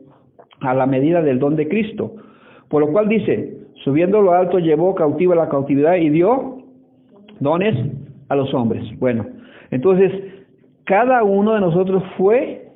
a 0.62 0.74
la 0.74 0.86
medida 0.86 1.22
del 1.22 1.40
don 1.40 1.56
de 1.56 1.68
Cristo. 1.68 2.14
Por 2.70 2.82
lo 2.82 2.92
cual 2.92 3.08
dice, 3.08 3.65
subiendo 3.86 4.20
lo 4.20 4.34
alto 4.34 4.58
llevó 4.58 4.96
cautiva 4.96 5.36
la 5.36 5.48
cautividad 5.48 5.96
y 5.96 6.10
dio 6.10 6.58
dones 7.40 7.76
a 8.30 8.36
los 8.36 8.52
hombres. 8.54 8.84
Bueno, 9.00 9.28
entonces 9.70 10.12
cada 10.86 11.24
uno 11.24 11.54
de 11.54 11.62
nosotros 11.62 12.04
fue 12.18 12.72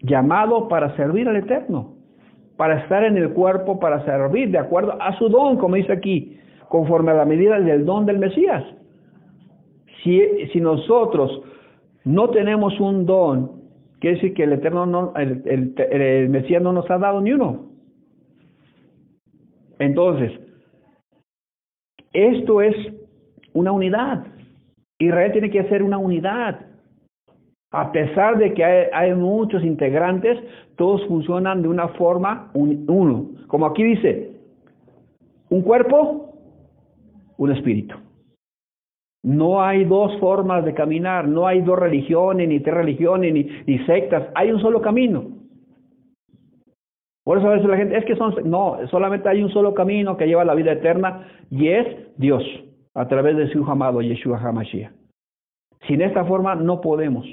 llamado 0.00 0.68
para 0.68 0.96
servir 0.96 1.28
al 1.28 1.36
Eterno, 1.36 1.92
para 2.56 2.80
estar 2.80 3.04
en 3.04 3.18
el 3.18 3.30
cuerpo, 3.30 3.78
para 3.78 4.04
servir 4.06 4.50
de 4.50 4.58
acuerdo 4.58 4.96
a 5.00 5.16
su 5.18 5.28
don, 5.28 5.58
como 5.58 5.76
dice 5.76 5.92
aquí, 5.92 6.38
conforme 6.68 7.10
a 7.10 7.14
la 7.14 7.24
medida 7.26 7.60
del 7.60 7.84
don 7.84 8.06
del 8.06 8.18
Mesías. 8.18 8.64
Si, 10.02 10.18
si 10.50 10.60
nosotros 10.60 11.42
no 12.04 12.30
tenemos 12.30 12.80
un 12.80 13.04
don, 13.04 13.52
quiere 14.00 14.16
decir 14.16 14.32
que 14.32 14.44
el 14.44 14.54
Eterno, 14.54 14.86
no, 14.86 15.12
el, 15.14 16.28
Mesías 16.30 16.62
no 16.62 16.72
nos 16.72 16.90
ha 16.90 16.96
dado 16.96 17.20
ni 17.20 17.32
uno. 17.32 17.71
Entonces, 19.82 20.30
esto 22.12 22.62
es 22.62 22.76
una 23.52 23.72
unidad. 23.72 24.24
Israel 25.00 25.32
tiene 25.32 25.50
que 25.50 25.64
ser 25.64 25.82
una 25.82 25.98
unidad. 25.98 26.66
A 27.72 27.90
pesar 27.90 28.38
de 28.38 28.54
que 28.54 28.62
hay, 28.64 29.14
muchos 29.14 29.64
integrantes, 29.64 30.38
todos 30.76 31.04
funcionan 31.08 31.62
de 31.62 31.68
una 31.68 31.88
forma 31.88 32.50
un- 32.54 32.84
uno. 32.88 33.30
Como 33.48 33.66
aquí 33.66 33.82
dice, 33.82 34.36
un 35.50 35.62
cuerpo, 35.62 36.32
un 37.38 37.50
espíritu. 37.50 37.96
No 39.24 39.62
hay 39.62 39.84
dos 39.84 40.16
formas 40.20 40.64
de 40.64 40.74
caminar, 40.74 41.26
no 41.26 41.46
hay 41.46 41.60
dos 41.62 41.78
religiones, 41.78 42.48
ni 42.48 42.60
tres 42.60 42.76
religiones, 42.76 43.32
ni 43.66 43.78
sectas, 43.80 44.28
hay 44.36 44.52
un 44.52 44.60
solo 44.60 44.80
camino. 44.80 45.41
Por 47.32 47.38
eso 47.38 47.48
a 47.48 47.52
veces 47.52 47.66
la 47.66 47.78
gente, 47.78 47.96
es 47.96 48.04
que 48.04 48.14
son, 48.14 48.34
no, 48.44 48.76
solamente 48.90 49.26
hay 49.26 49.42
un 49.42 49.48
solo 49.48 49.72
camino 49.72 50.18
que 50.18 50.26
lleva 50.26 50.42
a 50.42 50.44
la 50.44 50.54
vida 50.54 50.72
eterna 50.72 51.26
y 51.50 51.68
es 51.68 51.86
Dios, 52.18 52.44
a 52.92 53.08
través 53.08 53.38
de 53.38 53.50
su 53.50 53.64
amado 53.64 54.02
Yeshua 54.02 54.36
HaMashiach. 54.38 54.92
Sin 55.88 56.02
esta 56.02 56.26
forma 56.26 56.56
no 56.56 56.82
podemos. 56.82 57.24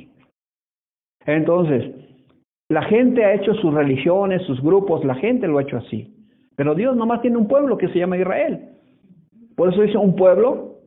Entonces, 1.26 1.94
la 2.70 2.84
gente 2.84 3.26
ha 3.26 3.34
hecho 3.34 3.54
sus 3.56 3.74
religiones, 3.74 4.42
sus 4.44 4.62
grupos, 4.62 5.04
la 5.04 5.16
gente 5.16 5.50
lo 5.50 5.58
ha 5.58 5.64
hecho 5.64 5.76
así. 5.76 6.16
Pero 6.56 6.76
Dios 6.76 6.96
nomás 6.96 7.22
tiene 7.22 7.36
un 7.36 7.50
pueblo 7.50 7.78
que 7.78 7.90
se 7.90 8.00
llama 8.00 8.18
Israel. 8.18 8.70
Por 9.58 9.74
eso 9.74 9.82
dice 9.82 9.98
un 9.98 10.16
pueblo, 10.16 10.78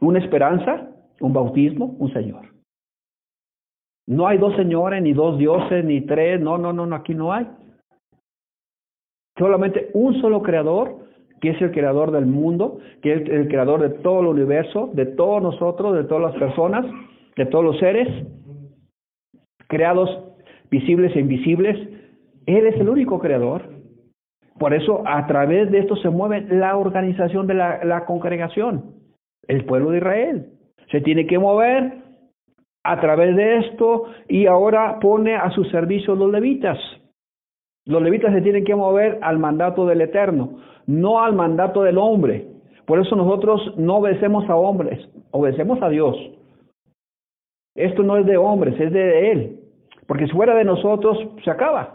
una 0.00 0.18
esperanza, 0.18 0.88
un 1.20 1.32
bautismo, 1.32 1.94
un 2.00 2.12
Señor. 2.12 2.46
No 4.08 4.26
hay 4.26 4.38
dos 4.38 4.56
señores, 4.56 5.00
ni 5.00 5.12
dos 5.12 5.38
dioses, 5.38 5.84
ni 5.84 6.00
tres, 6.00 6.40
no, 6.40 6.58
no, 6.58 6.72
no, 6.72 6.86
no, 6.86 6.96
aquí 6.96 7.14
no 7.14 7.32
hay. 7.32 7.46
Solamente 9.40 9.88
un 9.94 10.20
solo 10.20 10.42
creador, 10.42 10.98
que 11.40 11.48
es 11.48 11.62
el 11.62 11.70
creador 11.72 12.10
del 12.10 12.26
mundo, 12.26 12.78
que 13.00 13.14
es 13.14 13.26
el 13.26 13.48
creador 13.48 13.80
de 13.80 13.88
todo 13.88 14.20
el 14.20 14.26
universo, 14.26 14.90
de 14.92 15.06
todos 15.06 15.42
nosotros, 15.42 15.94
de 15.94 16.04
todas 16.04 16.30
las 16.30 16.38
personas, 16.38 16.84
de 17.36 17.46
todos 17.46 17.64
los 17.64 17.78
seres, 17.78 18.06
creados 19.66 20.10
visibles 20.70 21.16
e 21.16 21.20
invisibles. 21.20 21.74
Él 22.44 22.66
es 22.66 22.78
el 22.78 22.90
único 22.90 23.18
creador. 23.18 23.62
Por 24.58 24.74
eso 24.74 25.02
a 25.06 25.26
través 25.26 25.70
de 25.70 25.78
esto 25.78 25.96
se 25.96 26.10
mueve 26.10 26.42
la 26.50 26.76
organización 26.76 27.46
de 27.46 27.54
la, 27.54 27.82
la 27.82 28.04
congregación, 28.04 28.92
el 29.48 29.64
pueblo 29.64 29.92
de 29.92 29.98
Israel. 29.98 30.46
Se 30.90 31.00
tiene 31.00 31.26
que 31.26 31.38
mover 31.38 31.94
a 32.84 33.00
través 33.00 33.34
de 33.36 33.56
esto 33.60 34.04
y 34.28 34.44
ahora 34.44 34.98
pone 35.00 35.34
a 35.34 35.50
su 35.52 35.64
servicio 35.64 36.14
los 36.14 36.30
levitas. 36.30 36.78
Los 37.90 38.02
levitas 38.02 38.32
se 38.32 38.40
tienen 38.40 38.64
que 38.64 38.76
mover 38.76 39.18
al 39.20 39.40
mandato 39.40 39.84
del 39.84 40.00
Eterno, 40.00 40.60
no 40.86 41.24
al 41.24 41.34
mandato 41.34 41.82
del 41.82 41.98
hombre. 41.98 42.46
Por 42.86 43.00
eso 43.00 43.16
nosotros 43.16 43.74
no 43.76 43.96
obedecemos 43.96 44.48
a 44.48 44.54
hombres, 44.54 45.08
obedecemos 45.32 45.82
a 45.82 45.88
Dios. 45.88 46.16
Esto 47.74 48.04
no 48.04 48.16
es 48.16 48.26
de 48.26 48.36
hombres, 48.36 48.78
es 48.78 48.92
de 48.92 49.32
Él. 49.32 49.60
Porque 50.06 50.26
si 50.26 50.32
fuera 50.32 50.54
de 50.54 50.62
nosotros, 50.62 51.18
se 51.42 51.50
acaba. 51.50 51.94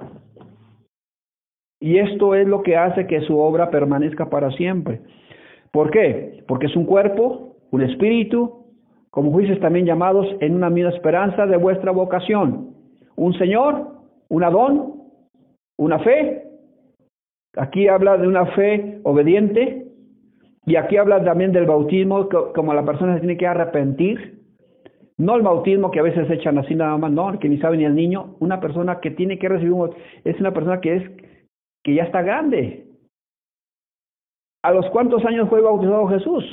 Y 1.80 1.98
esto 1.98 2.36
es 2.36 2.46
lo 2.46 2.62
que 2.62 2.75
hace 2.75 3.08
que 3.08 3.22
su 3.22 3.40
obra 3.40 3.70
permanezca 3.70 4.30
para 4.30 4.52
siempre. 4.52 5.00
¿Por 5.72 5.92
qué? 5.92 6.44
Porque 6.46 6.66
es 6.66 6.75
un 6.75 6.86
cuerpo, 6.86 7.56
un 7.72 7.82
espíritu, 7.82 8.66
como 9.12 9.32
jueces 9.32 9.62
también 9.62 9.86
llamados 9.86 10.28
en 10.42 10.56
una 10.56 10.70
misma 10.70 10.90
esperanza 10.90 11.46
de 11.46 11.56
vuestra 11.56 11.92
vocación. 11.94 12.72
Un 13.16 13.34
Señor, 13.36 13.94
un 14.28 14.44
Adón, 14.44 14.95
una 15.77 16.00
fe. 16.00 16.44
Aquí 17.58 17.88
habla 17.88 18.17
de 18.17 18.27
una 18.27 18.46
fe 18.48 19.00
obediente. 19.03 19.88
Y 20.65 20.75
aquí 20.77 20.98
habla 20.98 21.24
también 21.24 21.51
del 21.51 21.65
bautismo, 21.65 22.27
como 22.29 22.74
la 22.74 22.84
persona 22.84 23.13
se 23.13 23.20
tiene 23.20 23.38
que 23.38 23.48
arrepentir. 23.48 24.44
No 25.18 25.35
el 25.35 25.44
bautismo 25.44 25.92
que 25.92 26.00
a 26.00 26.03
veces 26.03 26.29
echan 26.29 26.57
así 26.57 26.75
nada 26.75 26.98
más, 26.98 27.11
no, 27.11 27.40
que 27.40 27.48
ni 27.48 27.57
sabe 27.59 27.77
ni 27.77 27.85
el 27.85 27.96
niño. 27.96 28.35
Una 28.40 28.59
persona 28.59 29.00
que 29.00 29.11
tiene 29.11 29.38
que 29.40 29.48
recibir 29.48 29.72
un 29.72 29.96
es 30.24 30.40
una 30.40 30.53
persona 30.53 30.81
que 30.81 30.96
es 30.96 31.11
que 31.83 31.94
ya 31.94 32.03
está 32.03 32.22
grande. 32.22 32.88
¿A 34.64 34.72
los 34.72 34.90
cuántos 34.90 35.24
años 35.24 35.48
fue 35.48 35.61
bautizado 35.61 36.07
Jesús? 36.07 36.44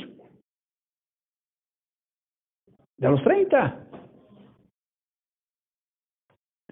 De 2.97 3.09
los 3.09 3.21
30. 3.23 3.87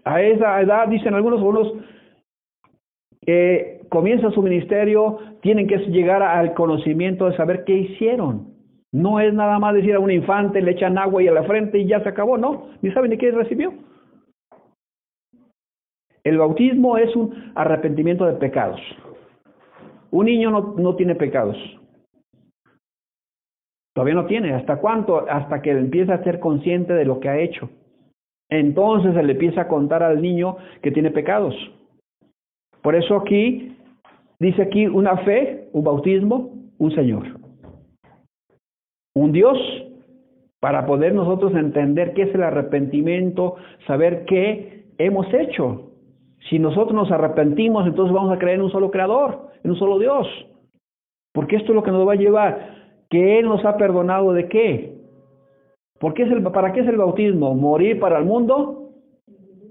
A 0.04 0.22
esa 0.22 0.62
edad, 0.62 0.88
dicen 0.88 1.16
algunos, 1.16 1.40
algunos 1.40 1.74
que 3.22 3.82
comienza 3.90 4.32
su 4.32 4.42
ministerio, 4.42 5.18
tienen 5.42 5.68
que 5.68 5.78
llegar 5.78 6.24
al 6.24 6.54
conocimiento 6.54 7.30
de 7.30 7.38
saber 7.38 7.64
qué 7.66 7.74
hicieron. 7.74 8.52
No 8.92 9.20
es 9.20 9.34
nada 9.34 9.58
más 9.60 9.74
decir 9.74 9.96
a 9.96 10.00
un 10.00 10.12
infante, 10.12 10.62
le 10.62 10.72
echan 10.72 10.98
agua 10.98 11.24
y 11.24 11.28
a 11.28 11.32
la 11.32 11.44
frente 11.44 11.80
y 11.80 11.88
ya 11.88 12.02
se 12.02 12.10
acabó, 12.10 12.38
no, 12.38 12.68
ni 12.82 12.92
saben 12.92 13.12
ni 13.12 13.18
qué 13.18 13.32
recibió. 13.32 13.74
El 16.24 16.38
bautismo 16.38 16.98
es 16.98 17.16
un 17.16 17.52
arrepentimiento 17.56 18.26
de 18.26 18.34
pecados. 18.34 18.80
Un 20.12 20.26
niño 20.26 20.52
no, 20.52 20.76
no 20.78 20.96
tiene 20.96 21.16
pecados. 21.16 21.58
Todavía 23.94 24.16
no 24.16 24.26
tiene. 24.26 24.54
¿Hasta 24.54 24.78
cuánto? 24.78 25.26
Hasta 25.30 25.62
que 25.62 25.72
empieza 25.72 26.16
a 26.16 26.24
ser 26.24 26.40
consciente 26.40 26.94
de 26.94 27.06
lo 27.06 27.20
que 27.20 27.30
ha 27.30 27.40
hecho. 27.40 27.70
Entonces 28.50 29.14
se 29.14 29.24
le 29.24 29.34
empieza 29.34 29.62
a 29.62 29.68
contar 29.68 30.04
al 30.04 30.22
niño 30.22 30.58
que 30.82 30.92
tiene 30.92 31.12
pecados. 31.12 31.56
Por 32.82 32.96
eso 32.96 33.16
aquí, 33.16 33.76
dice 34.40 34.62
aquí 34.64 34.88
una 34.88 35.18
fe, 35.18 35.70
un 35.74 35.84
bautismo, 35.84 36.52
un 36.78 36.92
Señor. 36.96 37.28
Un 39.14 39.32
Dios 39.32 39.58
para 40.60 40.86
poder 40.86 41.14
nosotros 41.14 41.54
entender 41.56 42.14
qué 42.14 42.24
es 42.24 42.36
el 42.36 42.44
arrepentimiento, 42.44 43.56
saber 43.88 44.26
qué 44.26 44.86
hemos 44.98 45.32
hecho. 45.34 45.92
Si 46.50 46.60
nosotros 46.60 46.94
nos 46.94 47.12
arrepentimos, 47.12 47.86
entonces 47.88 48.14
vamos 48.14 48.32
a 48.32 48.40
creer 48.40 48.56
en 48.56 48.66
un 48.66 48.72
solo 48.72 48.90
creador, 48.92 49.50
en 49.64 49.72
un 49.72 49.78
solo 49.78 50.00
Dios. 50.00 50.28
Porque 51.34 51.56
esto 51.56 51.72
es 51.72 51.76
lo 51.76 51.84
que 51.84 51.92
nos 51.92 52.08
va 52.08 52.14
a 52.14 52.18
llevar, 52.18 52.76
que 53.10 53.40
Él 53.40 53.46
nos 53.46 53.64
ha 53.66 53.78
perdonado 53.78 54.34
de 54.34 54.48
qué. 54.48 54.98
¿Por 56.00 56.14
qué 56.14 56.24
es 56.24 56.32
el, 56.32 56.44
¿Para 56.44 56.74
qué 56.74 56.82
es 56.82 56.88
el 56.88 56.98
bautismo? 56.98 57.54
Morir 57.54 58.00
para 58.00 58.18
el 58.20 58.26
mundo 58.26 58.90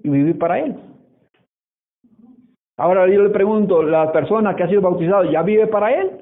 y 0.03 0.09
vivir 0.09 0.39
para 0.39 0.61
Él. 0.61 0.77
Ahora 2.81 3.07
yo 3.09 3.23
le 3.23 3.29
pregunto, 3.29 3.83
¿la 3.83 4.11
persona 4.11 4.57
que 4.57 4.63
ha 4.63 4.69
sido 4.69 4.81
bautizado 4.81 5.31
ya 5.31 5.43
vive 5.43 5.67
para 5.67 5.93
Él? 5.93 6.13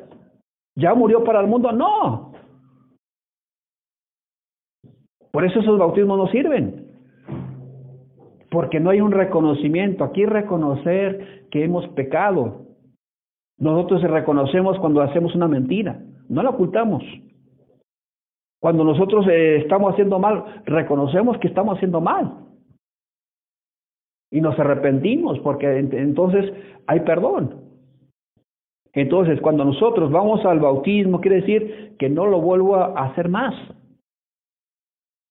¿Ya 0.75 0.93
murió 0.93 1.23
para 1.23 1.41
el 1.41 1.47
mundo? 1.47 1.71
No. 1.71 2.33
Por 5.31 5.45
eso 5.45 5.61
esos 5.61 5.79
bautismos 5.79 6.19
no 6.19 6.27
sirven. 6.27 6.89
Porque 8.51 8.81
no 8.81 8.91
hay 8.91 9.01
un 9.01 9.13
reconocimiento. 9.13 10.03
Aquí 10.03 10.27
reconocer 10.27 11.47
que 11.53 11.63
hemos 11.63 11.87
pecado. 11.91 12.63
Nosotros 13.57 14.03
reconocemos 14.03 14.81
cuando 14.81 15.01
hacemos 15.01 15.37
una 15.37 15.47
mentira. 15.47 16.01
No 16.29 16.43
la 16.43 16.51
ocultamos. 16.51 17.05
Cuando 18.61 18.83
nosotros 18.83 19.29
eh, 19.29 19.59
estamos 19.59 19.93
haciendo 19.93 20.19
mal, 20.19 20.63
reconocemos 20.65 21.39
que 21.39 21.47
estamos 21.47 21.77
haciendo 21.77 22.01
mal. 22.01 22.48
Y 24.31 24.41
nos 24.41 24.59
arrepentimos 24.59 25.39
porque 25.41 25.79
entonces 25.79 26.53
hay 26.87 27.01
perdón. 27.01 27.69
Entonces, 28.93 29.41
cuando 29.41 29.65
nosotros 29.65 30.11
vamos 30.11 30.45
al 30.45 30.61
bautismo, 30.61 31.21
quiere 31.21 31.37
decir 31.37 31.95
que 31.99 32.09
no 32.09 32.27
lo 32.27 32.41
vuelvo 32.41 32.77
a 32.77 33.07
hacer 33.07 33.29
más. 33.29 33.55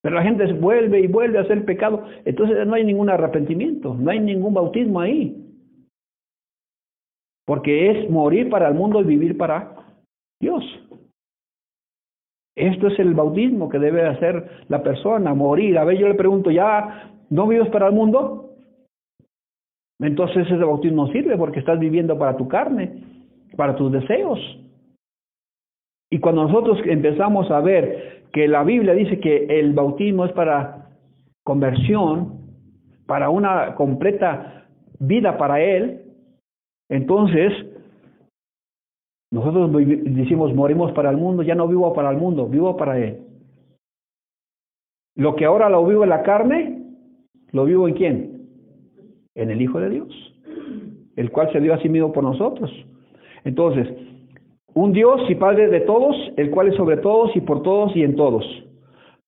Pero 0.02 0.16
la 0.16 0.24
gente 0.24 0.52
vuelve 0.54 1.02
y 1.02 1.08
vuelve 1.08 1.38
a 1.38 1.42
hacer 1.42 1.66
pecado. 1.66 2.06
Entonces 2.24 2.66
no 2.66 2.76
hay 2.76 2.86
ningún 2.86 3.10
arrepentimiento, 3.10 3.94
no 3.94 4.10
hay 4.10 4.20
ningún 4.20 4.54
bautismo 4.54 5.02
ahí. 5.02 5.44
Porque 7.46 7.92
es 7.92 8.10
morir 8.10 8.50
para 8.50 8.70
el 8.70 8.76
mundo 8.76 9.02
y 9.02 9.06
vivir 9.06 9.38
para 9.38 9.76
Dios. 10.40 10.64
Esto 12.56 12.88
es 12.88 12.98
el 13.00 13.14
bautismo 13.14 13.70
que 13.70 13.80
debe 13.80 14.06
hacer 14.06 14.66
la 14.68 14.82
persona, 14.82 15.34
morir. 15.34 15.78
A 15.78 15.84
ver, 15.84 15.98
yo 15.98 16.08
le 16.08 16.16
pregunto, 16.16 16.52
¿ya 16.52 17.12
no 17.30 17.48
vives 17.48 17.70
para 17.70 17.88
el 17.88 17.94
mundo? 17.94 18.47
Entonces 20.00 20.46
ese 20.46 20.58
bautismo 20.58 21.08
sirve 21.08 21.38
porque 21.38 21.60
estás 21.60 21.80
viviendo 21.80 22.18
para 22.18 22.38
tu 22.38 22.48
carne, 22.48 23.04
para 23.56 23.76
tus 23.76 23.92
deseos. 23.92 24.40
Y 26.10 26.20
cuando 26.20 26.44
nosotros 26.44 26.80
empezamos 26.86 27.50
a 27.52 27.60
ver 27.60 28.24
que 28.32 28.48
la 28.48 28.64
Biblia 28.64 28.94
dice 28.94 29.20
que 29.20 29.46
el 29.60 29.74
bautismo 29.74 30.26
es 30.26 30.32
para 30.34 30.90
conversión, 31.44 32.38
para 33.06 33.30
una 33.30 33.76
completa 33.76 34.66
vida 35.00 35.38
para 35.38 35.62
Él, 35.62 36.04
entonces 36.90 37.52
nosotros 39.32 39.72
decimos, 39.74 40.54
morimos 40.54 40.94
para 40.94 41.10
el 41.10 41.18
mundo, 41.18 41.44
ya 41.44 41.56
no 41.56 41.68
vivo 41.68 41.94
para 41.94 42.12
el 42.12 42.18
mundo, 42.18 42.48
vivo 42.48 42.78
para 42.78 42.98
Él. 42.98 43.20
Lo 45.16 45.36
que 45.36 45.46
ahora 45.46 45.68
lo 45.68 45.86
vivo 45.86 46.04
en 46.04 46.10
la 46.10 46.24
carne, 46.24 46.84
lo 47.52 47.66
vivo 47.66 47.88
en 47.88 47.94
quién? 47.96 48.37
En 49.38 49.50
el 49.52 49.62
Hijo 49.62 49.80
de 49.80 49.90
Dios, 49.90 50.36
el 51.16 51.32
cual 51.32 51.50
se 51.54 51.62
dio 51.62 51.74
a 51.74 51.80
sí 51.80 51.88
mismo 51.88 52.12
por 52.12 52.24
nosotros. 52.24 52.70
Entonces, 53.46 53.88
un 54.74 54.92
Dios 54.92 55.22
y 55.30 55.36
Padre 55.36 55.70
de 55.70 55.80
todos, 55.82 56.16
el 56.36 56.52
cual 56.52 56.68
es 56.68 56.76
sobre 56.76 56.98
todos 56.98 57.36
y 57.36 57.42
por 57.42 57.64
todos 57.64 57.96
y 57.96 58.04
en 58.04 58.16
todos. 58.16 58.44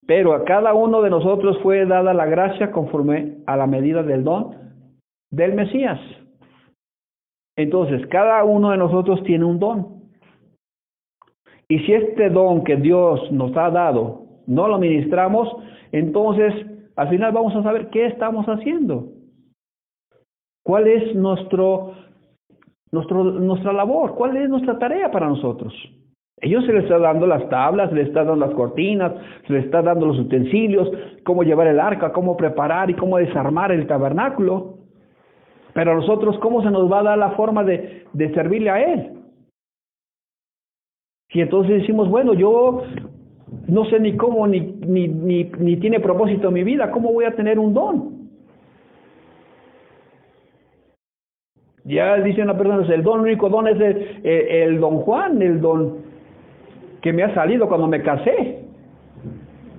Pero 0.06 0.34
a 0.34 0.44
cada 0.44 0.74
uno 0.74 1.02
de 1.02 1.10
nosotros 1.10 1.58
fue 1.64 1.86
dada 1.86 2.14
la 2.14 2.26
gracia 2.26 2.72
conforme 2.72 3.38
a 3.46 3.56
la 3.56 3.68
medida 3.68 4.04
del 4.04 4.24
don 4.24 4.56
del 5.32 5.54
Mesías. 5.54 6.00
Entonces, 7.56 8.06
cada 8.08 8.44
uno 8.44 8.72
de 8.72 8.78
nosotros 8.78 9.24
tiene 9.24 9.46
un 9.46 9.60
don. 9.60 10.00
Y 11.68 11.80
si 11.80 11.94
este 11.94 12.30
don 12.30 12.64
que 12.64 12.78
Dios 12.78 13.32
nos 13.32 13.56
ha 13.56 13.70
dado 13.70 14.24
no 14.48 14.68
lo 14.68 14.80
ministramos, 14.80 15.48
entonces 15.92 16.54
al 16.96 17.10
final 17.10 17.32
vamos 17.32 17.56
a 17.56 17.64
saber 17.64 17.90
qué 17.92 18.08
estamos 18.08 18.48
haciendo. 18.48 19.19
¿Cuál 20.70 20.88
es 20.88 21.16
nuestro, 21.16 21.94
nuestro, 22.92 23.24
nuestra 23.24 23.74
labor? 23.74 24.14
¿Cuál 24.14 24.38
es 24.38 24.48
nuestra 24.48 24.78
tarea 24.78 25.10
para 25.10 25.28
nosotros? 25.28 25.74
Ellos 26.38 26.64
se 26.64 26.74
les 26.74 26.84
está 26.84 27.00
dando 27.00 27.26
las 27.26 27.50
tablas, 27.50 27.90
se 27.90 27.96
les 27.96 28.08
está 28.10 28.24
dando 28.24 28.46
las 28.46 28.54
cortinas, 28.54 29.14
se 29.48 29.54
les 29.54 29.66
está 29.66 29.82
dando 29.82 30.06
los 30.06 30.20
utensilios, 30.20 30.88
cómo 31.24 31.42
llevar 31.42 31.66
el 31.66 31.80
arca, 31.80 32.14
cómo 32.14 32.38
preparar 32.38 32.92
y 32.92 32.94
cómo 32.94 33.18
desarmar 33.18 33.72
el 33.72 33.88
tabernáculo. 33.88 34.76
Pero 35.74 35.94
a 35.94 35.96
nosotros, 35.96 36.38
¿cómo 36.38 36.62
se 36.62 36.70
nos 36.70 36.92
va 36.92 37.00
a 37.00 37.04
dar 37.04 37.18
la 37.18 37.32
forma 37.32 37.64
de, 37.64 38.06
servirle 38.36 38.70
a 38.70 38.94
Él? 38.94 39.14
Si 41.32 41.42
entonces 41.42 41.82
decimos, 41.82 42.08
bueno, 42.10 42.36
yo 42.36 42.84
no 43.68 43.86
sé 43.86 44.00
ni 44.00 44.16
cómo, 44.16 44.46
ni, 44.46 44.60
ni, 44.60 45.08
ni, 45.08 45.46
ni 45.46 45.78
tiene 45.78 46.00
propósito 46.00 46.52
mi 46.52 46.64
vida, 46.64 46.92
¿cómo 46.92 47.12
voy 47.12 47.26
a 47.26 47.36
tener 47.36 47.58
un 47.58 47.74
don? 47.74 48.19
Ya 51.90 52.18
dice 52.18 52.44
una 52.44 52.56
persona, 52.56 52.86
el 52.94 53.02
don, 53.02 53.22
único 53.22 53.50
don 53.50 53.68
es 53.68 53.82
el, 53.82 54.22
el, 54.24 54.80
don 54.80 54.98
Juan, 55.00 55.42
el 55.42 55.60
don 55.60 55.98
que 57.02 57.12
me 57.12 57.24
ha 57.24 57.34
salido 57.34 57.68
cuando 57.68 57.88
me 57.88 58.04
casé. 58.04 58.60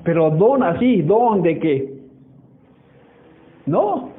Pero 0.02 0.30
don 0.30 0.64
así, 0.64 1.02
don 1.02 1.40
de 1.42 1.58
qué? 1.60 1.94
No. 3.66 4.10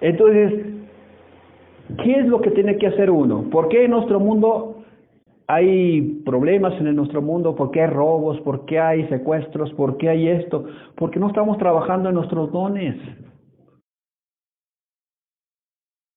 Entonces, 0.00 0.66
¿qué 2.02 2.18
es 2.18 2.26
lo 2.26 2.40
que 2.40 2.50
tiene 2.50 2.76
que 2.76 2.88
hacer 2.88 3.08
uno? 3.08 3.44
¿Por 3.52 3.68
qué 3.68 3.84
en 3.84 3.92
nuestro 3.92 4.18
mundo 4.18 4.82
hay 5.46 6.20
problemas 6.26 6.72
en 6.80 6.92
nuestro 6.96 7.22
mundo? 7.22 7.54
¿Por 7.54 7.70
qué 7.70 7.82
hay 7.82 7.90
robos? 7.90 8.40
¿Por 8.40 8.64
qué 8.64 8.80
hay 8.80 9.06
secuestros? 9.06 9.72
¿Por 9.74 9.96
qué 9.96 10.08
hay 10.08 10.26
esto? 10.26 10.64
Porque 10.96 11.20
no 11.20 11.28
estamos 11.28 11.56
trabajando 11.58 12.08
en 12.08 12.16
nuestros 12.16 12.50
dones. 12.50 12.96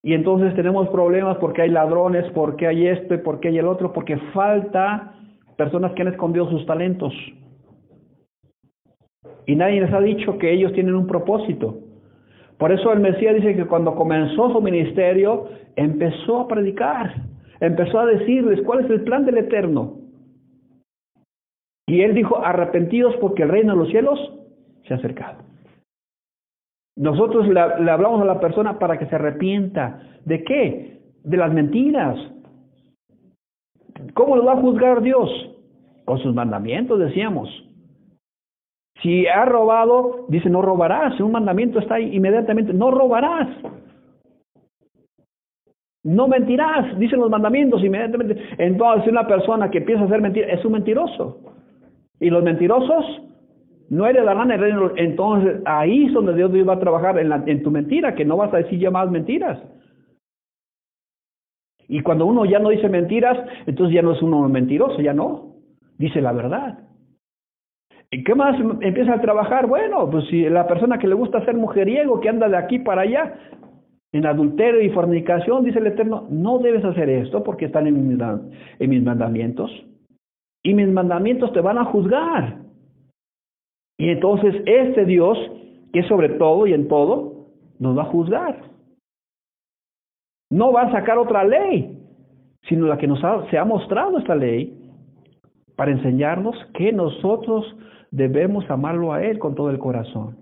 Y 0.04 0.14
entonces 0.14 0.56
tenemos 0.56 0.90
problemas 0.90 1.38
porque 1.38 1.62
hay 1.62 1.70
ladrones, 1.70 2.26
porque 2.34 2.68
hay 2.68 2.88
esto 2.88 3.16
y 3.16 3.18
porque 3.20 3.50
hay 3.50 3.60
el 3.60 3.68
otro, 3.68 3.94
porque 3.94 4.18
falta 4.34 5.14
personas 5.58 5.94
que 5.94 6.02
han 6.02 6.08
escondido 6.08 6.50
sus 6.50 6.66
talentos. 6.66 7.14
Y 9.46 9.56
nadie 9.56 9.82
les 9.82 9.94
ha 9.94 10.02
dicho 10.02 10.38
que 10.38 10.52
ellos 10.52 10.74
tienen 10.74 10.96
un 10.96 11.08
propósito. 11.08 11.78
Por 12.58 12.72
eso 12.72 12.94
el 12.94 13.00
Mesías 13.00 13.36
dice 13.36 13.56
que 13.56 13.66
cuando 13.66 13.96
comenzó 13.96 14.52
su 14.52 14.62
ministerio, 14.62 15.50
empezó 15.76 16.42
a 16.42 16.48
predicar, 16.48 17.14
empezó 17.60 18.00
a 18.00 18.06
decirles 18.06 18.62
cuál 18.66 18.86
es 18.86 18.90
el 18.90 19.04
plan 19.04 19.26
del 19.26 19.38
Eterno. 19.38 19.98
Y 21.88 22.02
él 22.02 22.14
dijo, 22.14 22.38
arrepentidos 22.44 23.16
porque 23.18 23.44
el 23.44 23.50
reino 23.50 23.74
de 23.74 23.80
los 23.80 23.90
cielos 23.90 24.20
se 24.88 24.94
ha 24.94 24.98
acercado. 24.98 25.51
Nosotros 26.96 27.48
le, 27.48 27.60
hablamos 27.60 28.22
a 28.22 28.26
la 28.26 28.40
persona 28.40 28.78
para 28.78 28.98
que 29.00 29.06
se 29.06 29.16
arrepienta. 29.16 30.02
¿De 30.26 30.44
qué? 30.44 31.02
De 31.24 31.38
las 31.38 31.54
mentiras. 31.54 32.18
¿Cómo 34.14 34.36
lo 34.36 34.46
va 34.46 34.54
a 34.54 34.62
juzgar 34.62 35.02
Dios? 35.02 35.30
Con 36.06 36.20
sus 36.20 36.34
mandamientos, 36.34 37.00
decíamos. 37.00 37.50
Si 39.02 39.26
ha 39.28 39.46
robado, 39.46 40.26
dice 40.28 40.50
no 40.50 40.62
robarás. 40.62 41.20
Un 41.20 41.32
mandamiento 41.32 41.80
está 41.80 41.96
ahí 41.96 42.16
inmediatamente, 42.16 42.74
no 42.74 42.92
robarás. 42.92 43.48
No 46.04 46.28
mentirás, 46.28 46.98
dicen 47.00 47.20
los 47.20 47.30
mandamientos 47.30 47.84
inmediatamente. 47.84 48.42
Entonces 48.58 49.08
una 49.08 49.28
persona 49.28 49.70
que 49.70 49.80
empieza 49.80 50.02
a 50.02 50.06
hacer 50.06 50.22
mentiras 50.22 50.60
es 50.60 50.66
un 50.66 50.74
mentiroso. 50.74 51.40
Y 52.20 52.30
los 52.30 52.44
mentirosos 52.44 53.22
no 53.92 54.08
heredarán 54.08 54.50
el 54.52 54.60
reino. 54.60 54.92
Entonces 54.96 55.62
ahí 55.66 56.06
es 56.06 56.14
donde 56.14 56.34
Dios 56.34 56.50
va 56.68 56.74
a 56.74 56.80
trabajar 56.80 57.20
en, 57.20 57.62
tu 57.62 57.70
mentira, 57.70 58.16
que 58.16 58.26
no 58.26 58.38
vas 58.38 58.54
a 58.54 58.58
decir 58.58 58.80
ya 58.80 58.90
más 58.90 59.12
mentiras. 59.12 59.62
Y 61.90 62.02
cuando 62.02 62.26
uno 62.26 62.46
ya 62.46 62.60
no 62.60 62.70
dice 62.70 62.88
mentiras, 62.88 63.38
entonces 63.68 63.94
ya 63.94 64.02
no 64.02 64.14
es 64.14 64.22
uno 64.22 64.48
mentiroso, 64.48 65.02
ya 65.02 65.14
no. 65.14 65.58
Dice 65.98 66.22
la 66.22 66.32
verdad. 66.32 66.80
¿Y 68.10 68.24
qué 68.24 68.34
más 68.34 68.58
empieza 68.80 69.16
a 69.16 69.22
trabajar? 69.22 69.68
Bueno, 69.68 70.10
pues 70.10 70.26
si 70.30 70.50
la 70.50 70.68
persona 70.68 70.98
que 70.98 71.08
le 71.08 71.16
gusta 71.16 71.44
ser 71.44 71.56
mujeriego, 71.56 72.22
que 72.22 72.30
anda 72.30 72.48
de 72.48 72.58
aquí 72.58 72.80
para 72.80 73.02
allá, 73.02 73.34
en 74.14 74.26
adulterio 74.26 74.82
y 74.82 74.90
fornicación, 74.92 75.66
dice 75.66 75.80
el 75.80 75.88
Eterno, 75.88 76.28
no 76.30 76.60
debes 76.60 76.86
hacer 76.86 77.10
esto 77.10 77.44
porque 77.44 77.66
están 77.66 77.84
mis, 77.86 78.20
en 78.80 78.90
mis 78.90 79.04
mandamientos. 79.04 79.70
Y 80.64 80.74
mis 80.74 80.88
mandamientos 80.88 81.52
te 81.52 81.60
van 81.60 81.78
a 81.78 81.86
juzgar. 81.86 82.71
Y 84.02 84.10
entonces 84.10 84.56
este 84.66 85.06
Dios, 85.06 85.38
que 85.94 86.00
es 86.00 86.08
sobre 86.08 86.30
todo 86.30 86.66
y 86.66 86.74
en 86.74 86.88
todo, 86.88 87.46
nos 87.78 87.96
va 87.96 88.02
a 88.02 88.06
juzgar. 88.06 88.64
No 90.50 90.72
va 90.72 90.82
a 90.82 90.92
sacar 90.92 91.20
otra 91.20 91.44
ley, 91.44 92.00
sino 92.68 92.88
la 92.88 92.98
que 92.98 93.06
nos 93.06 93.24
ha, 93.24 93.48
se 93.52 93.60
ha 93.60 93.64
mostrado 93.64 94.18
esta 94.18 94.34
ley 94.34 94.76
para 95.76 95.92
enseñarnos 95.92 96.56
que 96.74 96.92
nosotros 96.92 97.78
debemos 98.10 98.68
amarlo 98.72 99.14
a 99.14 99.24
Él 99.24 99.38
con 99.38 99.54
todo 99.54 99.70
el 99.70 99.78
corazón. 99.78 100.36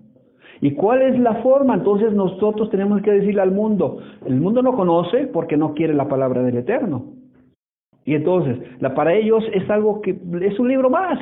¿Y 0.62 0.70
cuál 0.72 1.02
es 1.02 1.20
la 1.20 1.42
forma? 1.42 1.74
Entonces 1.74 2.14
nosotros 2.14 2.70
tenemos 2.70 3.02
que 3.02 3.10
decirle 3.10 3.42
al 3.42 3.52
mundo, 3.52 3.98
el 4.24 4.40
mundo 4.40 4.62
no 4.62 4.74
conoce 4.74 5.26
porque 5.26 5.58
no 5.58 5.74
quiere 5.74 5.92
la 5.92 6.08
palabra 6.08 6.42
del 6.42 6.56
Eterno. 6.56 7.12
Y 8.06 8.14
entonces, 8.14 8.56
la, 8.80 8.94
para 8.94 9.12
ellos 9.12 9.44
es 9.52 9.68
algo 9.68 10.00
que 10.00 10.18
es 10.40 10.58
un 10.58 10.68
libro 10.68 10.88
más. 10.88 11.18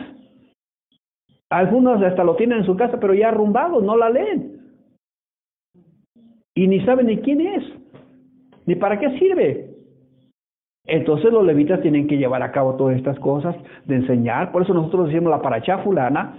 Algunos 1.50 2.02
hasta 2.02 2.24
lo 2.24 2.36
tienen 2.36 2.58
en 2.58 2.66
su 2.66 2.76
casa, 2.76 3.00
pero 3.00 3.14
ya 3.14 3.28
arrumbados, 3.28 3.82
no 3.82 3.96
la 3.96 4.10
leen. 4.10 4.58
Y 6.54 6.66
ni 6.66 6.84
saben 6.84 7.06
ni 7.06 7.18
quién 7.18 7.40
es, 7.40 7.64
ni 8.66 8.74
para 8.74 8.98
qué 8.98 9.18
sirve. 9.18 9.70
Entonces 10.84 11.30
los 11.30 11.44
levitas 11.44 11.80
tienen 11.82 12.06
que 12.06 12.16
llevar 12.16 12.42
a 12.42 12.50
cabo 12.50 12.74
todas 12.74 12.96
estas 12.96 13.18
cosas 13.20 13.54
de 13.84 13.96
enseñar. 13.96 14.52
Por 14.52 14.62
eso 14.62 14.74
nosotros 14.74 15.08
decimos 15.08 15.30
la 15.30 15.42
paracha 15.42 15.78
fulana, 15.78 16.38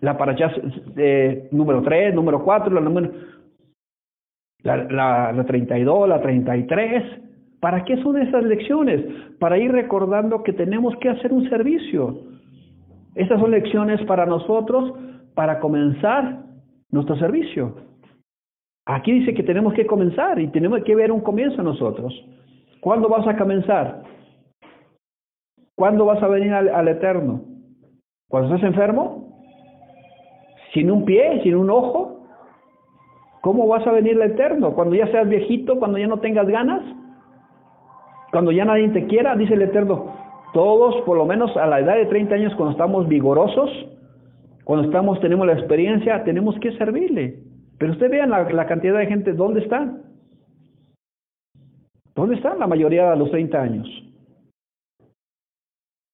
la 0.00 0.16
paracha 0.16 0.52
eh, 0.96 1.48
número 1.50 1.82
3, 1.82 2.14
número 2.14 2.44
4, 2.44 2.72
la 2.72 2.80
número 2.80 3.10
la, 4.62 4.76
la, 4.84 5.32
la 5.32 5.44
32, 5.44 6.08
la 6.08 6.20
33. 6.20 7.22
¿Para 7.60 7.84
qué 7.84 7.96
son 8.02 8.18
esas 8.18 8.44
lecciones? 8.44 9.02
Para 9.38 9.58
ir 9.58 9.72
recordando 9.72 10.42
que 10.42 10.52
tenemos 10.52 10.94
que 10.98 11.08
hacer 11.08 11.32
un 11.32 11.48
servicio. 11.48 12.35
Estas 13.16 13.40
son 13.40 13.50
lecciones 13.50 14.00
para 14.04 14.26
nosotros 14.26 14.92
para 15.34 15.58
comenzar 15.58 16.44
nuestro 16.90 17.16
servicio. 17.16 17.74
Aquí 18.84 19.10
dice 19.10 19.34
que 19.34 19.42
tenemos 19.42 19.74
que 19.74 19.86
comenzar 19.86 20.38
y 20.38 20.48
tenemos 20.48 20.84
que 20.84 20.94
ver 20.94 21.10
un 21.10 21.20
comienzo 21.20 21.62
nosotros. 21.62 22.14
¿Cuándo 22.80 23.08
vas 23.08 23.26
a 23.26 23.36
comenzar? 23.36 24.02
¿Cuándo 25.74 26.04
vas 26.04 26.22
a 26.22 26.28
venir 26.28 26.52
al, 26.52 26.88
Eterno? 26.88 27.42
¿Cuando 28.28 28.54
estás 28.54 28.70
enfermo? 28.70 29.40
¿Sin 30.72 30.90
un 30.90 31.04
pie? 31.04 31.40
¿Sin 31.42 31.54
un 31.54 31.70
ojo? 31.70 32.28
¿Cómo 33.40 33.66
vas 33.66 33.86
a 33.86 33.92
venir 33.92 34.14
al 34.16 34.30
Eterno? 34.30 34.74
¿Cuando 34.74 34.94
ya 34.94 35.06
seas 35.08 35.28
viejito? 35.28 35.78
¿Cuando 35.78 35.98
ya 35.98 36.06
no 36.06 36.20
tengas 36.20 36.46
ganas? 36.46 36.82
¿Cuando 38.30 38.52
ya 38.52 38.64
nadie 38.66 38.88
te 38.90 39.06
quiera? 39.06 39.34
Dice 39.36 39.54
el 39.54 39.62
Eterno. 39.62 40.15
Todos, 40.56 41.02
por 41.02 41.18
lo 41.18 41.26
menos 41.26 41.54
a 41.58 41.66
la 41.66 41.80
edad 41.80 41.96
de 41.96 42.06
30 42.06 42.34
años, 42.34 42.54
cuando 42.54 42.72
estamos 42.72 43.06
vigorosos, 43.06 43.68
cuando 44.64 44.86
estamos, 44.86 45.20
tenemos 45.20 45.46
la 45.46 45.52
experiencia, 45.52 46.24
tenemos 46.24 46.58
que 46.60 46.72
servirle. 46.78 47.42
Pero 47.76 47.92
usted 47.92 48.10
vean 48.10 48.30
la, 48.30 48.66
cantidad 48.66 48.98
de 48.98 49.06
gente, 49.06 49.34
¿dónde 49.34 49.60
están? 49.60 50.02
¿Dónde 52.14 52.36
están 52.36 52.58
la 52.58 52.66
mayoría 52.66 53.10
de 53.10 53.18
los 53.18 53.30
30 53.30 53.60
años? 53.60 53.86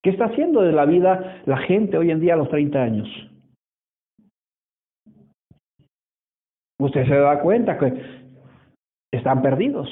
¿Qué 0.03 0.11
está 0.11 0.25
haciendo 0.25 0.63
de 0.63 0.73
la 0.73 0.87
vida 0.87 1.41
la 1.47 1.59
gente 1.59 1.97
hoy 1.97 2.11
en 2.11 2.19
día 2.19 2.35
a 2.35 2.39
los 2.39 2.49
30 2.49 2.83
años? 2.83 3.09
Usted 6.81 7.07
se 7.07 7.15
da 7.15 7.39
cuenta 7.39 7.79
que 7.79 7.95
están 9.13 9.41
perdidos. 9.41 9.89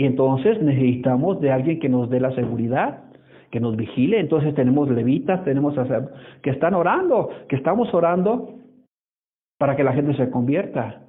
Y 0.00 0.06
entonces 0.06 0.62
necesitamos 0.62 1.42
de 1.42 1.52
alguien 1.52 1.78
que 1.78 1.90
nos 1.90 2.08
dé 2.08 2.20
la 2.20 2.34
seguridad, 2.34 3.04
que 3.50 3.60
nos 3.60 3.76
vigile. 3.76 4.18
Entonces 4.18 4.54
tenemos 4.54 4.88
levitas, 4.88 5.44
tenemos 5.44 5.74
que 6.40 6.48
están 6.48 6.72
orando, 6.72 7.28
que 7.50 7.56
estamos 7.56 7.92
orando 7.92 8.54
para 9.58 9.76
que 9.76 9.84
la 9.84 9.92
gente 9.92 10.16
se 10.16 10.30
convierta. 10.30 11.02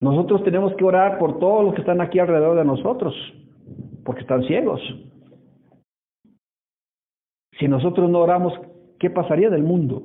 Nosotros 0.00 0.44
tenemos 0.44 0.72
que 0.76 0.84
orar 0.84 1.18
por 1.18 1.40
todos 1.40 1.64
los 1.64 1.74
que 1.74 1.80
están 1.80 2.00
aquí 2.00 2.20
alrededor 2.20 2.56
de 2.56 2.64
nosotros, 2.64 3.12
porque 4.04 4.20
están 4.20 4.44
ciegos. 4.44 4.80
Si 7.58 7.66
nosotros 7.66 8.08
no 8.08 8.20
oramos, 8.20 8.52
¿qué 9.00 9.10
pasaría 9.10 9.50
del 9.50 9.64
mundo? 9.64 10.04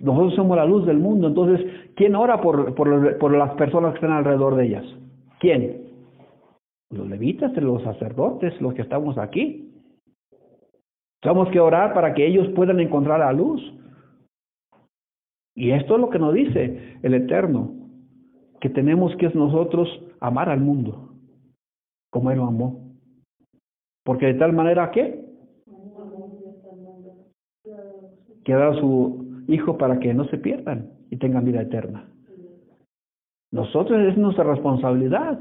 Nosotros 0.00 0.34
somos 0.34 0.56
la 0.56 0.64
luz 0.64 0.86
del 0.86 0.98
mundo, 0.98 1.28
entonces, 1.28 1.64
¿quién 1.94 2.14
ora 2.14 2.40
por, 2.40 2.74
por, 2.74 3.18
por 3.18 3.36
las 3.36 3.52
personas 3.54 3.92
que 3.92 3.98
están 3.98 4.12
alrededor 4.12 4.56
de 4.56 4.66
ellas? 4.66 4.84
¿Quién? 5.38 5.84
Los 6.90 7.08
levitas, 7.08 7.54
los 7.56 7.82
sacerdotes, 7.82 8.60
los 8.60 8.74
que 8.74 8.82
estamos 8.82 9.18
aquí. 9.18 9.72
Tenemos 11.20 11.48
que 11.50 11.60
orar 11.60 11.94
para 11.94 12.12
que 12.12 12.26
ellos 12.26 12.48
puedan 12.54 12.80
encontrar 12.80 13.20
la 13.20 13.32
luz. 13.32 13.62
Y 15.54 15.70
esto 15.70 15.94
es 15.94 16.00
lo 16.00 16.10
que 16.10 16.18
nos 16.18 16.34
dice 16.34 16.98
el 17.02 17.14
Eterno, 17.14 17.72
que 18.60 18.68
tenemos 18.68 19.14
que 19.16 19.28
nosotros 19.30 19.88
amar 20.20 20.48
al 20.48 20.60
mundo, 20.60 21.14
como 22.10 22.30
Él 22.30 22.38
lo 22.38 22.46
amó. 22.46 22.94
Porque 24.04 24.26
de 24.26 24.34
tal 24.34 24.52
manera 24.52 24.90
que 24.90 25.24
que 28.44 28.52
ha 28.52 28.58
dado 28.58 28.74
su 28.74 29.23
Hijo 29.46 29.76
para 29.76 29.98
que 29.98 30.14
no 30.14 30.24
se 30.26 30.38
pierdan 30.38 30.90
y 31.10 31.16
tengan 31.16 31.44
vida 31.44 31.62
eterna. 31.62 32.08
Nosotros 33.52 34.00
es 34.08 34.16
nuestra 34.16 34.44
responsabilidad. 34.44 35.38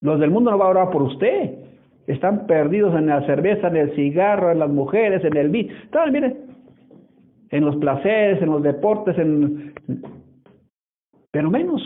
Los 0.00 0.20
del 0.20 0.30
mundo 0.30 0.50
no 0.50 0.58
va 0.58 0.66
a 0.66 0.70
orar 0.70 0.90
por 0.90 1.02
usted. 1.02 1.58
Están 2.06 2.46
perdidos 2.46 2.94
en 2.94 3.06
la 3.06 3.26
cerveza, 3.26 3.68
en 3.68 3.76
el 3.76 3.94
cigarro, 3.94 4.50
en 4.50 4.60
las 4.60 4.70
mujeres, 4.70 5.22
en 5.24 5.36
el 5.36 5.50
vino. 5.50 5.74
Mire, 6.10 6.36
en 7.50 7.64
los 7.64 7.76
placeres, 7.76 8.40
en 8.42 8.50
los 8.50 8.62
deportes, 8.62 9.18
en... 9.18 9.74
pero 11.30 11.50
menos. 11.50 11.82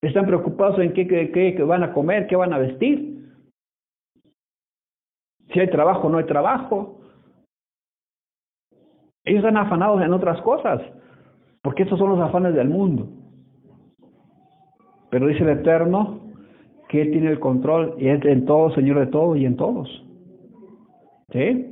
Están 0.00 0.26
preocupados 0.26 0.78
en 0.78 0.92
qué, 0.92 1.06
qué, 1.06 1.30
qué 1.30 1.62
van 1.62 1.82
a 1.82 1.92
comer, 1.92 2.26
qué 2.26 2.36
van 2.36 2.52
a 2.52 2.58
vestir. 2.58 3.18
Si 5.52 5.60
hay 5.60 5.68
trabajo, 5.70 6.08
no 6.08 6.18
hay 6.18 6.24
trabajo. 6.24 7.00
Ellos 9.28 9.44
están 9.44 9.58
afanados 9.58 10.00
en 10.00 10.10
otras 10.14 10.40
cosas, 10.40 10.80
porque 11.60 11.82
estos 11.82 11.98
son 11.98 12.08
los 12.08 12.20
afanes 12.20 12.54
del 12.54 12.70
mundo. 12.70 13.08
Pero 15.10 15.26
dice 15.26 15.42
el 15.42 15.50
Eterno 15.50 16.20
que 16.88 17.02
Él 17.02 17.10
tiene 17.10 17.30
el 17.32 17.38
control 17.38 17.94
y 17.98 18.08
es 18.08 18.24
en 18.24 18.46
todo, 18.46 18.70
Señor 18.70 19.00
de 19.00 19.08
todo 19.08 19.36
y 19.36 19.44
en 19.44 19.56
todos. 19.56 19.86
¿Sí? 21.30 21.66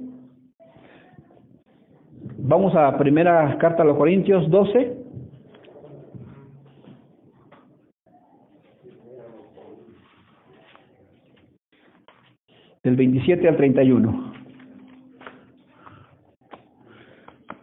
Vamos 2.36 2.74
a 2.74 2.98
primera 2.98 3.56
carta 3.56 3.84
a 3.84 3.86
los 3.86 3.96
Corintios 3.96 4.50
12. 4.50 4.94
Del 12.84 12.96
27 12.96 13.48
al 13.48 13.56
31. 13.56 14.35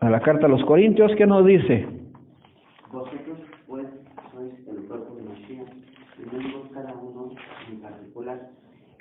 A 0.03 0.09
la 0.09 0.19
carta 0.19 0.47
a 0.47 0.49
los 0.49 0.61
Corintios, 0.65 1.13
¿qué 1.15 1.25
nos 1.25 1.45
dice? 1.45 1.87
Vosotros, 2.91 3.39
pues, 3.67 3.87
sois 4.33 4.53
el 4.67 4.83
cuerpo 4.83 5.15
de 5.15 5.23
Mashiach, 5.23 5.69
y 6.19 6.35
miembros 6.35 6.67
cada 6.73 6.93
uno 6.93 7.31
en 7.71 7.79
particular. 7.79 8.49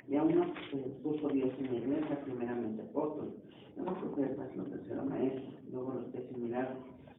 Y 0.07 0.15
a 0.15 0.23
uno 0.23 0.45
se 0.71 0.77
puso 1.03 1.27
Dios 1.27 1.49
en 1.59 1.73
la 1.73 1.79
iglesia, 1.79 2.21
primeramente 2.23 2.83
apóstoles, 2.83 3.33
luego 3.75 3.95
profetas, 3.95 4.55
los 4.55 4.69
terceros 4.69 5.05
maestros, 5.05 5.53
luego 5.73 5.93
los 5.93 6.05
que 6.13 6.21
similares, 6.33 6.77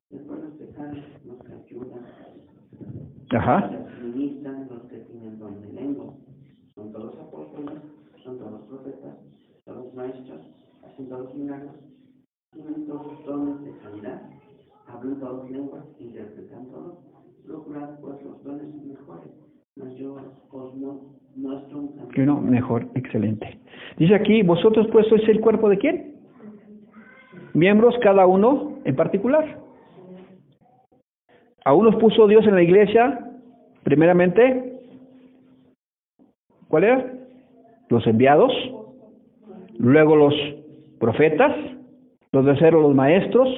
después 0.08 0.40
los 0.40 0.54
pecados, 0.54 1.04
los 1.26 1.38
que 1.44 1.52
ayudan, 1.52 2.06
Ajá. 3.36 3.66
los 3.66 3.86
que 3.86 4.02
ministran, 4.02 4.66
los 4.70 4.82
que 4.84 4.96
tienen 4.96 5.38
don 5.38 5.60
de 5.60 5.72
lengua. 5.74 6.14
Son 6.74 6.90
todos 6.90 7.18
apóstoles, 7.18 7.82
son 8.22 8.38
todos 8.38 8.62
profetas, 8.62 9.18
todos 9.66 9.92
maestros, 9.94 10.40
hacen 10.86 11.06
todos 11.10 11.34
milagros, 11.34 11.74
tienen 12.54 12.86
todos 12.86 13.24
dones 13.26 13.60
de 13.64 13.80
sanidad, 13.82 14.22
hablan 14.86 15.18
todas 15.18 15.50
lenguas, 15.50 15.84
interpretan 15.98 16.66
todos. 16.70 16.98
Procurad 17.46 18.00
pues 18.00 18.22
los 18.22 18.42
dones 18.42 18.74
mejores, 18.86 19.30
mas 19.76 19.94
yo 19.96 20.16
os 20.50 20.74
muestro 21.36 21.78
un 21.78 21.88
camino. 21.88 22.38
Uno 22.38 22.40
mejor, 22.40 22.86
excelente. 22.94 23.58
Dice 23.98 24.14
aquí, 24.14 24.42
vosotros 24.42 24.86
pues 24.92 25.06
sois 25.08 25.28
el 25.28 25.40
cuerpo 25.40 25.68
de 25.68 25.78
quién? 25.78 26.14
Miembros 27.52 27.94
cada 28.02 28.26
uno 28.26 28.78
en 28.84 28.96
particular. 28.96 29.60
A 31.64 31.74
unos 31.74 31.96
puso 31.96 32.26
Dios 32.26 32.46
en 32.46 32.54
la 32.54 32.62
iglesia, 32.62 33.30
primeramente, 33.82 34.80
¿cuál 36.68 36.84
era? 36.84 37.12
Los 37.88 38.06
enviados, 38.06 38.52
luego 39.78 40.16
los 40.16 40.34
profetas, 40.98 41.73
los 42.34 42.44
terceros 42.44 42.82
los 42.82 42.94
maestros, 42.94 43.48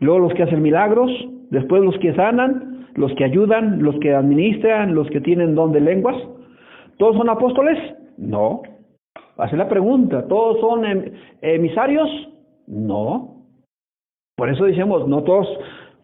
luego 0.00 0.20
los 0.20 0.34
que 0.34 0.42
hacen 0.42 0.62
milagros, 0.62 1.10
después 1.50 1.82
los 1.82 1.98
que 1.98 2.14
sanan, 2.14 2.88
los 2.94 3.12
que 3.14 3.24
ayudan, 3.24 3.82
los 3.82 3.98
que 4.00 4.14
administran, 4.14 4.94
los 4.94 5.08
que 5.08 5.20
tienen 5.20 5.54
don 5.54 5.72
de 5.72 5.80
lenguas. 5.80 6.16
¿Todos 6.98 7.16
son 7.16 7.28
apóstoles? 7.28 7.78
No. 8.18 8.62
Hace 9.38 9.56
la 9.56 9.68
pregunta, 9.68 10.28
¿todos 10.28 10.60
son 10.60 10.84
em- 10.84 11.12
emisarios? 11.40 12.08
No. 12.66 13.42
Por 14.36 14.50
eso 14.50 14.64
decimos, 14.64 15.08
no 15.08 15.22
todos 15.22 15.48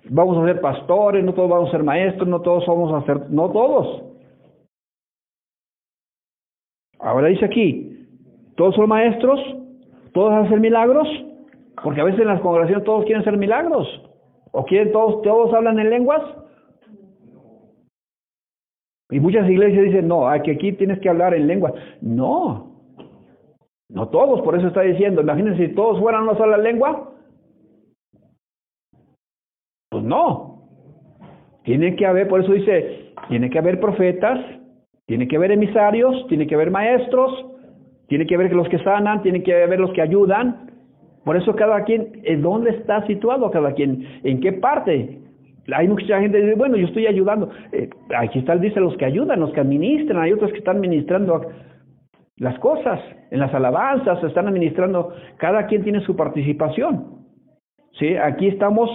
vamos 0.08 0.38
a 0.38 0.46
ser 0.46 0.60
pastores, 0.60 1.22
no 1.22 1.34
todos 1.34 1.50
vamos 1.50 1.68
a 1.68 1.72
ser 1.72 1.82
maestros, 1.82 2.28
no 2.28 2.40
todos 2.40 2.66
vamos 2.66 2.92
a 2.92 3.06
ser, 3.06 3.30
no 3.30 3.50
todos. 3.50 4.04
Ahora 6.98 7.28
dice 7.28 7.44
aquí, 7.44 8.08
todos 8.56 8.74
son 8.74 8.88
maestros, 8.88 9.40
todos 10.12 10.32
hacen 10.32 10.60
milagros, 10.60 11.08
porque 11.82 12.00
a 12.00 12.04
veces 12.04 12.20
en 12.20 12.28
las 12.28 12.40
congregaciones 12.40 12.84
todos 12.84 13.04
quieren 13.04 13.22
hacer 13.22 13.36
milagros, 13.36 13.86
o 14.52 14.64
quieren 14.64 14.92
todos, 14.92 15.22
todos 15.22 15.54
hablan 15.54 15.78
en 15.78 15.90
lenguas. 15.90 16.22
Y 19.10 19.18
muchas 19.18 19.48
iglesias 19.48 19.84
dicen, 19.84 20.08
no, 20.08 20.30
que 20.44 20.52
aquí 20.52 20.72
tienes 20.72 21.00
que 21.00 21.08
hablar 21.08 21.34
en 21.34 21.46
lenguas. 21.46 21.74
No, 22.00 22.70
no 23.88 24.08
todos, 24.08 24.40
por 24.42 24.56
eso 24.56 24.68
está 24.68 24.82
diciendo, 24.82 25.20
imagínense 25.20 25.66
si 25.66 25.74
todos 25.74 25.98
fueran 25.98 26.22
una 26.22 26.36
sola 26.36 26.56
lengua. 26.56 27.12
Pues 29.90 30.04
no. 30.04 30.68
Tiene 31.64 31.96
que 31.96 32.06
haber, 32.06 32.28
por 32.28 32.40
eso 32.40 32.52
dice, 32.52 33.12
tiene 33.28 33.50
que 33.50 33.58
haber 33.58 33.80
profetas, 33.80 34.38
tiene 35.06 35.26
que 35.26 35.36
haber 35.36 35.50
emisarios, 35.52 36.26
tiene 36.28 36.46
que 36.46 36.54
haber 36.54 36.70
maestros, 36.70 37.46
tiene 38.06 38.26
que 38.26 38.36
haber 38.36 38.52
los 38.52 38.68
que 38.68 38.78
sanan, 38.78 39.22
tiene 39.22 39.42
que 39.42 39.62
haber 39.62 39.80
los 39.80 39.92
que 39.92 40.02
ayudan. 40.02 40.69
Por 41.24 41.37
eso 41.37 41.54
cada 41.54 41.85
quien, 41.85 42.20
¿en 42.24 42.42
dónde 42.42 42.70
está 42.70 43.06
situado 43.06 43.50
cada 43.50 43.72
quien? 43.72 44.06
¿En 44.24 44.40
qué 44.40 44.52
parte? 44.52 45.20
Hay 45.72 45.88
mucha 45.88 46.20
gente 46.20 46.38
que 46.38 46.44
dice, 46.44 46.56
bueno, 46.56 46.76
yo 46.76 46.87
estoy 46.87 47.06
ayudando. 47.06 47.50
Eh, 47.72 47.90
aquí 48.16 48.38
está, 48.38 48.56
dice 48.56 48.80
los 48.80 48.96
que 48.96 49.04
ayudan, 49.04 49.40
los 49.40 49.52
que 49.52 49.61
administran, 49.61 50.22
hay 50.22 50.33
otros 50.33 50.50
que 50.52 50.59
están 50.59 50.76
administrando 50.76 51.42
las 52.37 52.59
cosas, 52.59 53.00
en 53.30 53.38
las 53.38 53.52
alabanzas, 53.52 54.22
están 54.24 54.48
administrando, 54.48 55.12
cada 55.37 55.66
quien 55.66 55.85
tiene 55.85 56.00
su 56.00 56.16
participación. 56.16 57.20
¿Sí? 57.98 58.16
Aquí 58.16 58.48
estamos, 58.48 58.88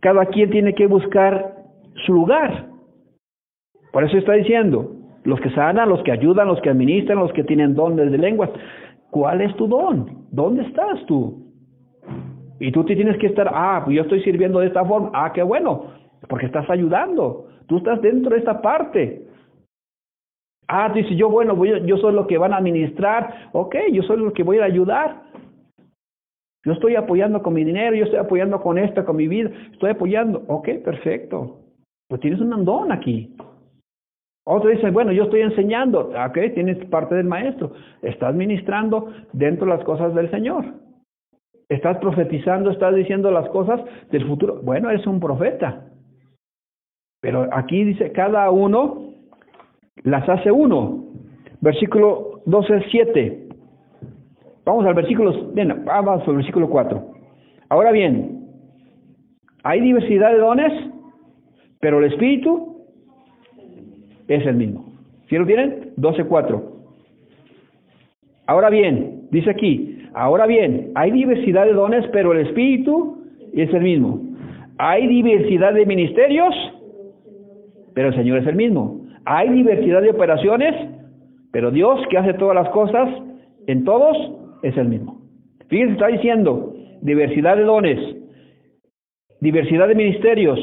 cada 0.00 0.26
quien 0.26 0.50
tiene 0.50 0.74
que 0.74 0.86
buscar 0.86 1.54
su 2.04 2.12
lugar. 2.12 2.66
Por 3.90 4.04
eso 4.04 4.18
está 4.18 4.34
diciendo, 4.34 4.92
los 5.24 5.40
que 5.40 5.50
sanan, 5.50 5.88
los 5.88 6.02
que 6.02 6.12
ayudan, 6.12 6.48
los 6.48 6.60
que 6.60 6.68
administran, 6.68 7.18
los 7.18 7.32
que 7.32 7.44
tienen 7.44 7.74
dones 7.74 8.10
de 8.12 8.18
lenguas. 8.18 8.50
¿Cuál 9.14 9.42
es 9.42 9.54
tu 9.54 9.68
don? 9.68 10.26
¿Dónde 10.32 10.64
estás 10.64 11.06
tú? 11.06 11.46
Y 12.58 12.72
tú 12.72 12.84
te 12.84 12.96
tienes 12.96 13.16
que 13.18 13.28
estar, 13.28 13.48
ah, 13.48 13.80
pues 13.84 13.94
yo 13.94 14.02
estoy 14.02 14.20
sirviendo 14.24 14.58
de 14.58 14.66
esta 14.66 14.84
forma, 14.84 15.12
ah, 15.14 15.32
qué 15.32 15.40
bueno, 15.44 15.84
porque 16.28 16.46
estás 16.46 16.68
ayudando, 16.68 17.46
tú 17.68 17.76
estás 17.76 18.02
dentro 18.02 18.30
de 18.32 18.38
esta 18.38 18.60
parte. 18.60 19.28
Ah, 20.66 20.88
tú 20.88 20.98
dices, 20.98 21.16
yo, 21.16 21.30
bueno, 21.30 21.54
voy, 21.54 21.86
yo 21.86 21.96
soy 21.98 22.12
lo 22.12 22.26
que 22.26 22.38
van 22.38 22.54
a 22.54 22.56
administrar, 22.56 23.50
ok, 23.52 23.76
yo 23.92 24.02
soy 24.02 24.16
lo 24.16 24.32
que 24.32 24.42
voy 24.42 24.58
a 24.58 24.64
ayudar. 24.64 25.22
Yo 26.64 26.72
estoy 26.72 26.96
apoyando 26.96 27.40
con 27.40 27.54
mi 27.54 27.62
dinero, 27.62 27.94
yo 27.94 28.06
estoy 28.06 28.18
apoyando 28.18 28.60
con 28.60 28.78
esto, 28.78 29.04
con 29.04 29.14
mi 29.14 29.28
vida, 29.28 29.48
estoy 29.70 29.90
apoyando, 29.90 30.42
ok, 30.48 30.70
perfecto. 30.84 31.60
Pues 32.08 32.20
tienes 32.20 32.40
un 32.40 32.64
don 32.64 32.90
aquí. 32.90 33.32
Otro 34.46 34.68
dice, 34.68 34.90
bueno, 34.90 35.10
yo 35.12 35.24
estoy 35.24 35.40
enseñando, 35.40 36.10
ok, 36.10 36.38
tienes 36.54 36.84
parte 36.86 37.14
del 37.14 37.26
maestro, 37.26 37.72
estás 38.02 38.34
ministrando 38.34 39.10
dentro 39.32 39.66
de 39.66 39.76
las 39.76 39.84
cosas 39.84 40.14
del 40.14 40.30
Señor. 40.30 40.66
Estás 41.70 41.96
profetizando, 41.98 42.70
estás 42.70 42.94
diciendo 42.94 43.30
las 43.30 43.48
cosas 43.48 43.80
del 44.10 44.26
futuro. 44.26 44.60
Bueno, 44.62 44.90
eres 44.90 45.06
un 45.06 45.18
profeta. 45.18 45.86
Pero 47.22 47.48
aquí 47.52 47.84
dice, 47.84 48.12
cada 48.12 48.50
uno 48.50 49.14
las 50.02 50.28
hace 50.28 50.52
uno. 50.52 51.06
Versículo 51.62 52.42
12, 52.44 52.84
7. 52.90 53.48
Vamos 54.66 54.84
al 54.84 54.92
versículo, 54.92 55.52
vamos 55.84 56.28
al 56.28 56.36
versículo 56.36 56.68
4. 56.68 57.02
Ahora 57.70 57.92
bien, 57.92 58.50
hay 59.62 59.80
diversidad 59.80 60.32
de 60.32 60.38
dones, 60.38 60.72
pero 61.80 61.98
el 61.98 62.12
Espíritu 62.12 62.73
es 64.28 64.46
el 64.46 64.56
mismo. 64.56 64.84
¿Sí 65.28 65.36
lo 65.36 65.46
tienen? 65.46 65.92
12.4. 65.96 66.62
Ahora 68.46 68.70
bien, 68.70 69.28
dice 69.30 69.50
aquí, 69.50 70.08
ahora 70.14 70.46
bien, 70.46 70.92
hay 70.94 71.10
diversidad 71.10 71.64
de 71.64 71.72
dones, 71.72 72.04
pero 72.12 72.32
el 72.32 72.46
Espíritu 72.46 73.24
es 73.54 73.72
el 73.72 73.82
mismo. 73.82 74.20
Hay 74.78 75.06
diversidad 75.06 75.72
de 75.72 75.86
ministerios, 75.86 76.54
pero 77.94 78.08
el 78.08 78.14
Señor 78.14 78.38
es 78.38 78.46
el 78.46 78.56
mismo. 78.56 79.06
Hay 79.24 79.48
diversidad 79.48 80.02
de 80.02 80.10
operaciones, 80.10 80.74
pero 81.52 81.70
Dios 81.70 82.00
que 82.10 82.18
hace 82.18 82.34
todas 82.34 82.54
las 82.54 82.68
cosas 82.70 83.08
en 83.66 83.84
todos 83.84 84.16
es 84.62 84.76
el 84.76 84.88
mismo. 84.88 85.22
Fíjense, 85.68 85.94
está 85.94 86.08
diciendo 86.08 86.74
diversidad 87.00 87.56
de 87.56 87.62
dones, 87.62 87.98
diversidad 89.40 89.88
de 89.88 89.94
ministerios, 89.94 90.58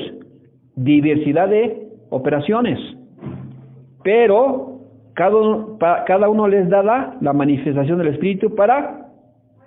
diversidad 0.76 1.50
de 1.50 1.88
operaciones, 2.10 2.80
pero 4.04 4.80
cada 5.14 5.36
uno, 5.36 5.78
cada 5.80 6.30
uno 6.30 6.48
les 6.48 6.70
da 6.70 6.84
la 6.84 7.34
manifestación 7.34 7.98
del 7.98 8.08
Espíritu 8.08 8.56
para 8.56 9.08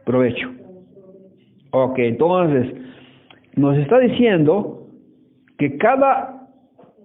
provecho. 0.05 0.51
Ok, 1.71 1.99
entonces 1.99 2.73
nos 3.57 3.77
está 3.79 3.99
diciendo 3.99 4.87
que 5.59 5.77
cada 5.77 6.49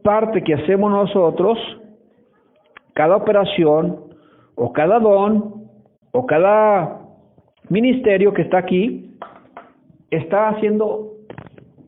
parte 0.03 0.43
que 0.43 0.53
hacemos 0.53 0.91
nosotros, 0.91 1.57
cada 2.93 3.15
operación 3.15 3.99
o 4.55 4.73
cada 4.73 4.99
don 4.99 5.65
o 6.11 6.25
cada 6.25 7.01
ministerio 7.69 8.33
que 8.33 8.41
está 8.41 8.59
aquí, 8.59 9.15
está 10.11 10.59
siendo 10.59 11.13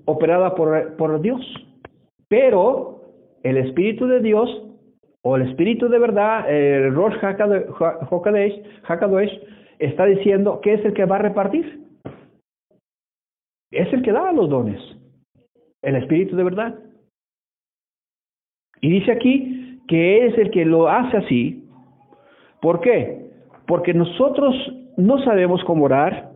operada 0.05 0.55
por, 0.55 0.95
por 0.95 1.21
Dios. 1.21 1.41
Pero 2.27 3.01
el 3.43 3.57
Espíritu 3.57 4.07
de 4.07 4.21
Dios 4.21 4.49
o 5.23 5.35
el 5.35 5.43
Espíritu 5.49 5.87
de 5.87 5.99
verdad, 5.99 6.49
el 6.49 6.93
Rosh 6.95 7.15
Hakadosh, 8.83 9.31
está 9.79 10.05
diciendo 10.05 10.59
que 10.61 10.73
es 10.73 10.85
el 10.85 10.93
que 10.93 11.05
va 11.05 11.17
a 11.17 11.19
repartir. 11.19 11.81
Es 13.71 13.91
el 13.93 14.01
que 14.01 14.11
da 14.11 14.31
los 14.31 14.49
dones. 14.49 14.81
El 15.81 15.95
Espíritu 15.95 16.35
de 16.35 16.43
verdad. 16.43 16.75
Y 18.81 18.89
dice 18.89 19.11
aquí 19.11 19.79
que 19.87 20.25
es 20.25 20.37
el 20.37 20.51
que 20.51 20.65
lo 20.65 20.87
hace 20.89 21.17
así. 21.17 21.69
¿Por 22.61 22.81
qué? 22.81 23.29
Porque 23.67 23.93
nosotros 23.93 24.55
no 24.97 25.23
sabemos 25.23 25.63
cómo 25.65 25.85
orar, 25.85 26.31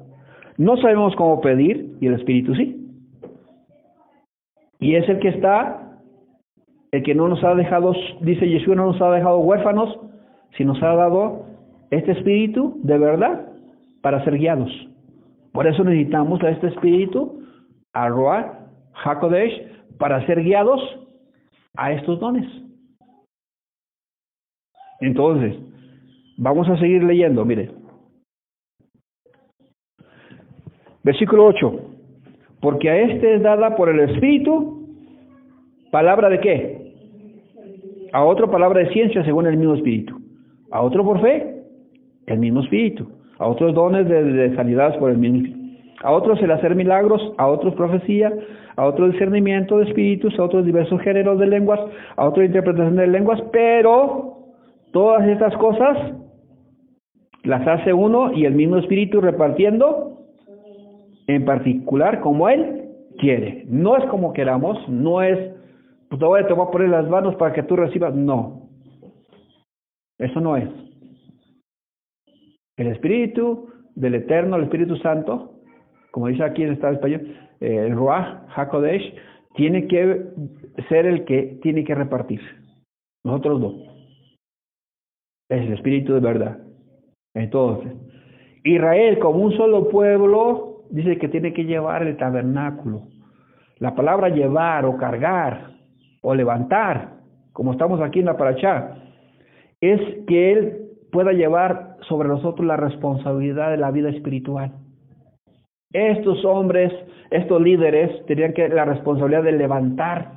no 0.58 0.78
sabemos 0.78 1.16
cómo 1.16 1.42
pedir, 1.42 1.98
y 2.00 2.08
el 2.08 2.14
Espíritu 2.16 2.56
sí. 2.56 2.82
Y 4.80 4.96
es 4.96 5.08
el 5.10 5.20
que 5.20 5.30
está, 5.30 5.95
el 6.92 7.04
que 7.04 7.16
no 7.16 7.28
nos 7.28 7.44
ha 7.44 7.56
dejado, 7.56 7.94
dice 8.22 8.48
Yeshua, 8.48 8.76
no 8.76 8.86
nos 8.88 9.02
ha 9.02 9.12
dejado 9.12 9.40
huérfanos, 9.40 10.00
sino 10.58 10.74
nos 10.74 10.84
ha 10.84 10.96
dado 10.96 11.46
este 11.92 12.12
Espíritu 12.12 12.80
de 12.84 12.98
verdad 12.98 13.48
para 14.02 14.24
ser 14.24 14.38
guiados. 14.38 14.72
Por 15.52 15.68
eso 15.68 15.84
necesitamos 15.84 16.42
a 16.44 16.50
este 16.50 16.68
Espíritu, 16.68 17.42
a 17.94 18.10
Roa, 18.10 18.60
Hakodesh, 19.04 19.98
para 19.98 20.26
ser 20.26 20.44
guiados 20.44 20.82
a 21.78 21.92
estos 21.92 22.20
dones. 22.20 22.46
Entonces, 25.00 25.56
vamos 26.38 26.68
a 26.70 26.78
seguir 26.78 27.04
leyendo, 27.04 27.46
mire. 27.46 27.72
Versículo 31.04 31.46
8. 31.46 31.80
Porque 32.62 32.90
a 32.90 32.98
este 32.98 33.36
es 33.36 33.44
dada 33.44 33.76
por 33.76 33.90
el 33.90 34.00
Espíritu 34.00 34.75
palabra 35.96 36.28
de 36.28 36.40
qué? 36.42 36.92
A 38.12 38.26
otro 38.26 38.52
palabra 38.52 38.82
de 38.82 38.90
ciencia 38.90 39.24
según 39.24 39.48
el 39.48 39.56
mismo 39.56 39.76
Espíritu. 39.76 40.20
A 40.70 40.82
otro 40.82 41.06
por 41.06 41.22
fe, 41.22 41.64
el 42.26 42.40
mismo 42.40 42.60
Espíritu. 42.60 43.08
A 43.40 43.48
otros 43.48 43.74
dones 43.74 44.06
de, 44.10 44.22
de 44.26 44.56
sanidad 44.58 45.00
por 45.00 45.10
el 45.12 45.18
mismo 45.18 45.38
Espíritu. 45.38 45.66
A 46.04 46.12
otros 46.12 46.42
el 46.42 46.52
hacer 46.52 46.76
milagros, 46.76 47.22
a 47.38 47.48
otros 47.48 47.74
profecía, 47.76 48.34
a 48.76 48.86
otros 48.86 49.14
discernimiento 49.14 49.78
de 49.78 49.86
espíritus, 49.86 50.38
a 50.38 50.44
otros 50.44 50.66
diversos 50.66 51.00
géneros 51.02 51.40
de 51.40 51.48
lenguas, 51.48 51.80
a 52.18 52.28
otros 52.28 52.46
interpretación 52.46 52.98
de 52.98 53.08
lenguas, 53.08 53.42
pero 53.54 54.40
todas 54.92 55.26
estas 55.30 55.56
cosas 55.56 55.98
las 57.44 57.66
hace 57.66 57.94
uno 57.94 58.34
y 58.34 58.44
el 58.44 58.54
mismo 58.54 58.76
espíritu 58.80 59.22
repartiendo 59.22 60.26
en 61.28 61.46
particular 61.46 62.20
como 62.20 62.50
Él 62.50 62.84
quiere. 63.18 63.64
No 63.70 63.96
es 63.96 64.04
como 64.06 64.34
queramos, 64.34 64.78
no 64.90 65.22
es, 65.22 65.56
pues 66.10 66.20
te 66.20 66.26
voy, 66.26 66.42
a 66.42 66.72
poner 66.72 66.90
las 66.90 67.08
manos 67.10 67.36
para 67.36 67.54
que 67.54 67.64
tú 67.64 67.76
recibas, 67.76 68.14
no. 68.14 68.70
Eso 70.18 70.40
no 70.40 70.56
es. 70.56 70.70
El 72.78 72.88
Espíritu 72.88 73.70
del 73.96 74.16
Eterno, 74.16 74.58
el 74.58 74.64
Espíritu 74.64 74.98
Santo, 74.98 75.62
como 76.12 76.28
dice 76.28 76.44
aquí 76.44 76.62
en 76.62 76.70
el 76.70 76.74
Estado 76.76 76.94
español, 76.94 77.36
eh, 77.60 77.86
el 77.88 77.96
Ruach 77.96 78.48
HaKodesh, 78.56 79.16
tiene 79.56 79.88
que 79.88 80.26
ser 80.90 81.06
el 81.06 81.26
que 81.26 81.60
tiene 81.62 81.84
que 81.84 81.96
repartir. 81.96 82.42
Nosotros 83.24 83.62
dos. 83.62 83.76
Es 85.50 85.62
el 85.62 85.74
Espíritu 85.74 86.14
de 86.14 86.20
verdad. 86.20 86.60
Entonces, 87.34 87.94
Israel 88.64 89.20
como 89.20 89.40
un 89.40 89.56
solo 89.56 89.90
pueblo 89.90 90.84
dice 90.90 91.18
que 91.18 91.28
tiene 91.28 91.54
que 91.54 91.66
llevar 91.66 92.04
el 92.04 92.18
tabernáculo. 92.18 93.08
La 93.80 93.96
palabra 93.96 94.30
llevar 94.30 94.86
o 94.86 94.98
cargar 94.98 95.75
o 96.26 96.34
levantar, 96.34 97.12
como 97.54 97.72
estamos 97.72 98.02
aquí 98.02 98.20
en 98.20 98.26
la 98.26 98.36
paracha, 98.36 98.98
es 99.80 100.02
que 100.28 100.52
Él 100.52 100.88
pueda 101.12 101.32
llevar 101.34 101.98
sobre 102.08 102.28
nosotros 102.28 102.66
la 102.66 102.78
responsabilidad 102.78 103.70
de 103.70 103.78
la 103.78 103.92
vida 103.92 104.10
espiritual. 104.10 104.72
Estos 105.94 106.44
hombres, 106.44 106.92
estos 107.30 107.62
líderes, 107.62 108.26
tenían 108.26 108.54
que 108.54 108.68
la 108.70 108.86
responsabilidad 108.86 109.44
de 109.44 109.52
levantar 109.52 110.32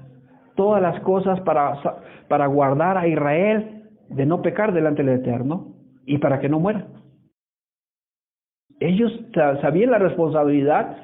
todas 0.56 0.82
las 0.82 1.00
cosas 1.00 1.40
para, 1.40 1.74
para 2.28 2.46
guardar 2.46 2.98
a 2.98 3.08
Israel 3.08 3.84
de 4.10 4.26
no 4.26 4.42
pecar 4.42 4.74
delante 4.74 5.02
del 5.02 5.20
Eterno 5.20 5.68
y 6.04 6.18
para 6.18 6.38
que 6.38 6.50
no 6.50 6.60
muera. 6.60 6.86
Ellos 8.78 9.10
sabían 9.32 9.90
la 9.90 9.98
responsabilidad, 9.98 10.98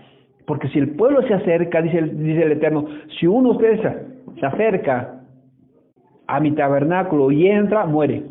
porque 0.47 0.69
si 0.69 0.79
el 0.79 0.91
pueblo 0.95 1.23
se 1.23 1.33
acerca, 1.33 1.81
dice 1.81 1.99
el, 1.99 2.19
dice 2.19 2.43
el 2.43 2.53
Eterno, 2.53 2.87
si 3.19 3.27
uno 3.27 3.51
de 3.51 3.57
ustedes 3.57 4.14
se 4.39 4.47
acerca 4.47 5.21
a 6.27 6.41
mi 6.41 6.53
tabernáculo 6.53 7.31
y 7.31 7.47
entra, 7.47 7.87
muere. 7.87 8.25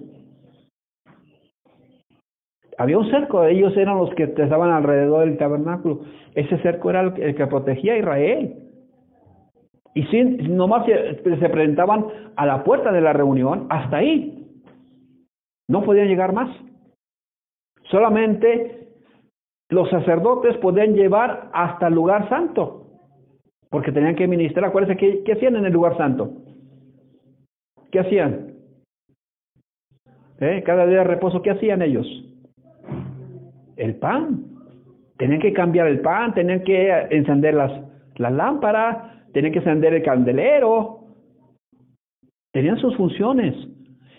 Había 2.78 2.98
un 2.98 3.10
cerco, 3.10 3.46
ellos 3.46 3.76
eran 3.78 3.98
los 3.98 4.14
que 4.16 4.24
estaban 4.24 4.72
alrededor 4.72 5.26
del 5.26 5.38
tabernáculo. 5.38 6.02
Ese 6.34 6.58
cerco 6.60 6.90
era 6.90 7.02
el, 7.02 7.36
que 7.36 7.48
protegía 7.48 7.94
a 7.94 7.98
Israel. 7.98 8.56
Y 9.94 10.04
si 10.06 10.24
nomás 10.24 10.86
se, 10.86 11.16
se 11.24 11.50
presentaban 11.50 12.06
a 12.36 12.46
la 12.46 12.64
puerta 12.64 12.92
de 12.92 13.02
la 13.02 13.14
reunión, 13.14 13.68
hasta 13.70 13.98
ahí. 13.98 14.48
No 15.68 15.84
podían 15.84 16.08
llegar 16.08 16.34
más. 16.34 16.50
Solamente 17.84 18.90
los 19.70 19.90
sacerdotes 19.90 20.58
podían 20.58 20.94
llevar 20.94 21.50
hasta 21.54 21.88
el 21.88 21.94
lugar 21.94 22.28
santo, 22.30 22.83
porque 23.74 23.92
tenían 23.92 24.16
que 24.16 24.28
ministrar. 24.28 24.66
Acuérdense, 24.66 24.96
¿qué, 24.98 25.24
¿qué 25.24 25.34
hacían 25.34 25.56
en 25.56 25.66
el 25.66 25.74
lugar 25.74 25.98
santo? 25.98 26.32
¿Qué 27.92 28.02
hacían? 28.02 28.54
¿Eh? 30.40 30.62
Cada 30.64 30.86
día 30.86 31.00
de 31.00 31.06
reposo, 31.06 31.42
¿qué 31.42 31.50
hacían 31.50 31.82
ellos? 31.82 32.06
El 33.76 33.96
pan. 33.96 34.46
Tenían 35.18 35.42
que 35.42 35.54
cambiar 35.54 35.88
el 35.88 36.02
pan, 36.02 36.36
tenían 36.36 36.64
que 36.64 36.88
encender 37.10 37.56
las, 37.56 37.72
las 38.18 38.32
lámparas, 38.32 39.32
tenían 39.34 39.52
que 39.52 39.60
encender 39.60 39.96
el 39.96 40.04
candelero. 40.04 41.08
Tenían 42.52 42.78
sus 42.78 42.96
funciones. 42.96 43.56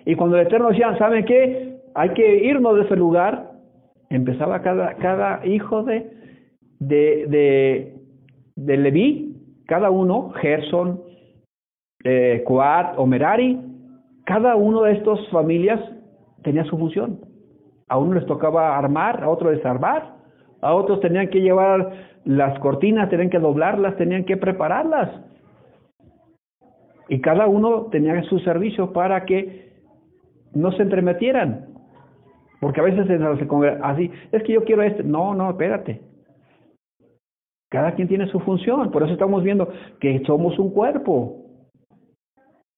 Y 0.05 0.17
cuando 0.17 0.37
el 0.37 0.49
Eterno 0.49 0.71
decía, 0.71 0.99
¿saben 0.99 1.25
qué? 1.27 1.79
Hay 1.95 2.09
que 2.11 2.45
irnos 2.45 2.75
de 2.75 2.83
ese 2.87 2.97
lugar, 2.97 3.53
empezaba 4.11 4.63
cada, 4.63 4.95
cada 4.95 5.47
hijo 5.47 5.85
de, 5.85 6.11
de, 6.81 7.27
de, 7.29 7.95
de 8.57 8.77
Leví, 8.79 9.24
cada 9.75 9.91
uno, 9.91 10.31
Gerson, 10.41 11.01
eh, 12.05 12.45
Coat 12.47 12.95
o 12.97 13.07
Merari, 13.07 13.59
cada 14.25 14.55
uno 14.55 14.83
de 14.83 14.93
estas 14.93 15.19
familias 15.31 15.81
tenía 16.45 16.63
su 16.67 16.79
función. 16.79 17.19
A 17.89 17.99
uno 17.99 18.15
les 18.15 18.25
tocaba 18.27 18.79
armar, 18.79 19.25
a 19.25 19.29
otro 19.29 19.51
desarmar, 19.51 20.15
a 20.61 20.73
otros 20.73 21.01
tenían 21.01 21.29
que 21.29 21.41
llevar 21.41 21.91
las 22.25 22.57
cortinas, 22.61 23.11
tenían 23.11 23.31
que 23.31 23.41
doblarlas, 23.41 23.97
tenían 23.97 24.25
que 24.25 24.37
prepararlas. 24.37 25.11
Y 27.09 27.21
cada 27.21 27.49
uno 27.49 27.87
tenía 27.91 28.23
su 28.31 28.39
servicio 28.39 28.93
para 28.93 29.25
que 29.25 29.73
no 30.55 30.71
se 30.71 30.83
entremetieran. 30.83 31.67
Porque 32.61 32.81
a 32.81 32.85
veces 32.85 33.09
así, 33.83 34.09
es 34.31 34.43
que 34.45 34.53
yo 34.53 34.63
quiero 34.63 34.83
este. 34.83 35.03
No, 35.03 35.35
no, 35.35 35.51
espérate. 35.51 36.01
Cada 37.75 37.93
quien 37.97 38.07
tiene 38.07 38.29
su 38.29 38.39
función. 38.39 38.93
Por 38.93 39.03
eso 39.03 39.15
estamos 39.15 39.43
viendo 39.43 39.69
que 39.99 40.23
somos 40.27 40.57
un 40.61 40.71
cuerpo. 40.71 41.45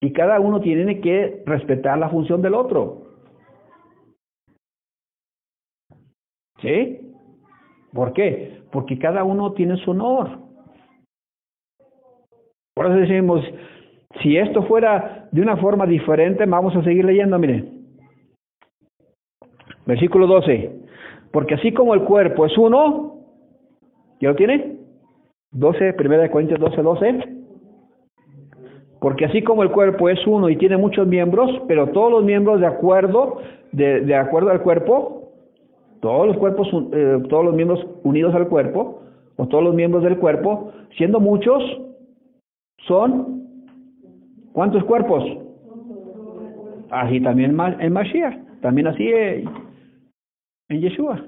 Y 0.00 0.10
cada 0.14 0.40
uno 0.40 0.58
tiene 0.58 1.02
que 1.02 1.42
respetar 1.44 1.98
la 1.98 2.08
función 2.08 2.40
del 2.40 2.54
otro. 2.54 3.02
¿Sí? 6.62 7.12
¿Por 7.92 8.14
qué? 8.14 8.62
Porque 8.72 8.98
cada 8.98 9.22
uno 9.22 9.52
tiene 9.52 9.76
su 9.84 9.90
honor. 9.90 10.38
Por 12.74 12.86
eso 12.86 12.94
decimos, 12.94 13.44
si 14.22 14.38
esto 14.38 14.62
fuera 14.62 15.28
de 15.30 15.42
una 15.42 15.58
forma 15.58 15.84
diferente, 15.84 16.46
vamos 16.46 16.74
a 16.74 16.82
seguir 16.82 17.04
leyendo, 17.04 17.38
miren. 17.38 17.84
Versículo 19.84 20.26
12. 20.26 20.74
Porque 21.32 21.56
así 21.56 21.74
como 21.74 21.92
el 21.92 22.04
cuerpo 22.04 22.46
es 22.46 22.56
uno, 22.56 23.20
¿ya 24.20 24.30
lo 24.30 24.36
tiene? 24.36 24.85
12, 25.52 25.94
primera 25.94 26.22
de 26.22 26.30
Corintios 26.30 26.60
12, 26.60 26.82
12. 26.82 27.36
Porque 29.00 29.26
así 29.26 29.42
como 29.42 29.62
el 29.62 29.70
cuerpo 29.70 30.08
es 30.08 30.24
uno 30.26 30.48
y 30.48 30.56
tiene 30.56 30.76
muchos 30.76 31.06
miembros, 31.06 31.50
pero 31.68 31.88
todos 31.88 32.10
los 32.10 32.24
miembros 32.24 32.60
de 32.60 32.66
acuerdo, 32.66 33.38
de, 33.72 34.00
de 34.00 34.14
acuerdo 34.14 34.50
al 34.50 34.62
cuerpo, 34.62 35.16
todos 36.00 36.26
los 36.26 36.36
cuerpos, 36.38 36.68
eh, 36.92 37.22
todos 37.28 37.44
los 37.44 37.54
miembros 37.54 37.84
unidos 38.02 38.34
al 38.34 38.48
cuerpo, 38.48 39.02
o 39.36 39.46
todos 39.48 39.64
los 39.64 39.74
miembros 39.74 40.02
del 40.02 40.18
cuerpo, 40.18 40.72
siendo 40.96 41.20
muchos, 41.20 41.62
son 42.86 43.42
¿cuántos 44.52 44.84
cuerpos? 44.84 45.24
Así 46.90 47.20
también 47.20 47.58
en 47.80 47.92
Mashiach, 47.92 48.60
también 48.60 48.86
así 48.86 49.08
en 49.08 50.80
Yeshua. 50.80 51.24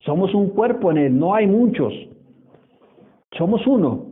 Somos 0.00 0.32
un 0.34 0.50
cuerpo 0.50 0.92
en 0.92 0.98
él, 0.98 1.18
no 1.18 1.34
hay 1.34 1.46
muchos. 1.46 1.92
Somos 3.38 3.66
uno. 3.66 4.06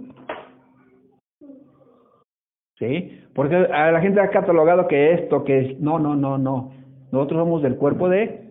¿Sí? 2.78 3.20
Porque 3.34 3.56
a 3.56 3.92
la 3.92 4.00
gente 4.00 4.20
ha 4.20 4.30
catalogado 4.30 4.88
que 4.88 5.12
esto, 5.14 5.44
que 5.44 5.58
es... 5.60 5.80
No, 5.80 5.98
no, 5.98 6.14
no, 6.14 6.38
no. 6.38 6.72
Nosotros 7.12 7.40
somos 7.40 7.62
del 7.62 7.76
cuerpo 7.76 8.08
de 8.08 8.44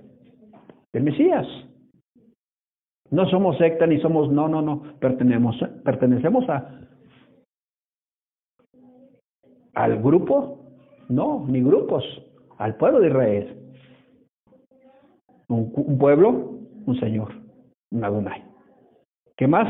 del 0.93 1.03
Mesías. 1.03 1.47
No 3.09 3.27
somos 3.29 3.57
secta 3.57 3.85
ni 3.85 3.99
somos, 3.99 4.31
no, 4.31 4.47
no, 4.47 4.61
no, 4.61 4.81
pertenecemos, 4.99 5.55
pertenecemos 5.83 6.49
a 6.49 6.79
al 9.75 10.01
grupo, 10.01 10.59
no, 11.09 11.45
ni 11.47 11.61
grupos, 11.61 12.03
al 12.57 12.75
pueblo 12.75 12.99
de 12.99 13.07
Israel. 13.07 13.59
Un, 15.47 15.97
pueblo, 15.99 16.29
un 16.85 16.99
Señor, 16.99 17.33
un 17.91 18.03
Adonai. 18.03 18.43
¿Qué 19.35 19.47
más? 19.47 19.67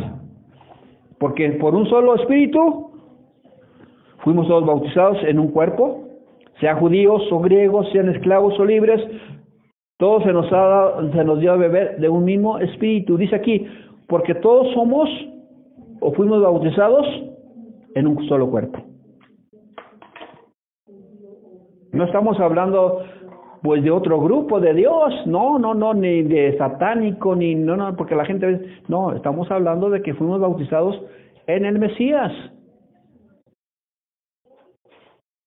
Porque 1.23 1.51
por 1.51 1.73
un 1.73 1.87
solo 1.87 2.15
espíritu 2.15 2.91
fuimos 4.25 4.45
todos 4.45 4.65
bautizados 4.65 5.23
en 5.23 5.39
un 5.39 5.51
cuerpo, 5.51 6.03
sea 6.59 6.75
judíos 6.75 7.21
o 7.31 7.39
griegos, 7.39 7.89
sean 7.93 8.09
esclavos 8.09 8.59
o 8.59 8.65
libres, 8.65 8.99
todos 9.97 10.23
se 10.23 10.33
nos, 10.33 10.51
ha, 10.51 10.95
se 11.13 11.23
nos 11.23 11.39
dio 11.39 11.53
a 11.53 11.55
beber 11.55 11.95
de 12.01 12.09
un 12.09 12.25
mismo 12.25 12.59
espíritu. 12.59 13.15
Dice 13.15 13.37
aquí, 13.37 13.65
porque 14.09 14.35
todos 14.35 14.73
somos 14.73 15.07
o 16.01 16.11
fuimos 16.11 16.41
bautizados 16.41 17.07
en 17.95 18.05
un 18.05 18.27
solo 18.27 18.51
cuerpo. 18.51 18.79
No 21.93 22.03
estamos 22.03 22.37
hablando 22.37 23.01
pues 23.63 23.81
de 23.81 23.91
otro 23.91 24.19
grupo 24.19 24.59
de 24.59 24.73
Dios, 24.73 25.25
no, 25.25 25.57
no, 25.57 25.73
no, 25.73 25.93
ni 25.93 26.21
de 26.21 26.57
satánico, 26.57 27.33
ni 27.33 27.55
no, 27.55 27.77
no, 27.77 27.95
porque 27.95 28.13
la 28.13 28.25
gente 28.25 28.59
no, 28.89 29.13
estamos 29.13 29.49
hablando 29.49 29.89
de 29.89 30.01
que 30.01 30.13
fuimos 30.13 30.41
bautizados 30.41 31.01
en 31.47 31.63
el 31.63 31.79
Mesías. 31.79 32.33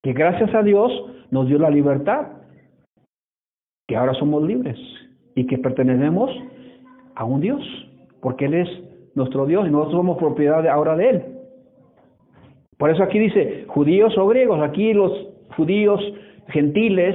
Que 0.02 0.14
gracias 0.14 0.54
a 0.54 0.62
Dios 0.62 0.90
nos 1.30 1.46
dio 1.46 1.58
la 1.58 1.68
libertad 1.68 2.28
que 3.86 3.96
ahora 3.96 4.14
somos 4.14 4.42
libres 4.42 4.78
y 5.34 5.46
que 5.46 5.58
pertenecemos 5.58 6.30
a 7.16 7.24
un 7.24 7.42
Dios, 7.42 7.62
porque 8.22 8.46
Él 8.46 8.54
es 8.54 8.68
nuestro 9.14 9.44
Dios 9.44 9.68
y 9.68 9.70
nosotros 9.70 9.98
somos 9.98 10.16
propiedad 10.16 10.66
ahora 10.68 10.96
de 10.96 11.10
Él. 11.10 11.24
Por 12.78 12.90
eso 12.90 13.02
aquí 13.02 13.18
dice 13.18 13.66
judíos 13.68 14.16
o 14.16 14.26
griegos, 14.26 14.62
aquí 14.62 14.94
los 14.94 15.12
judíos 15.54 16.00
gentiles, 16.48 17.14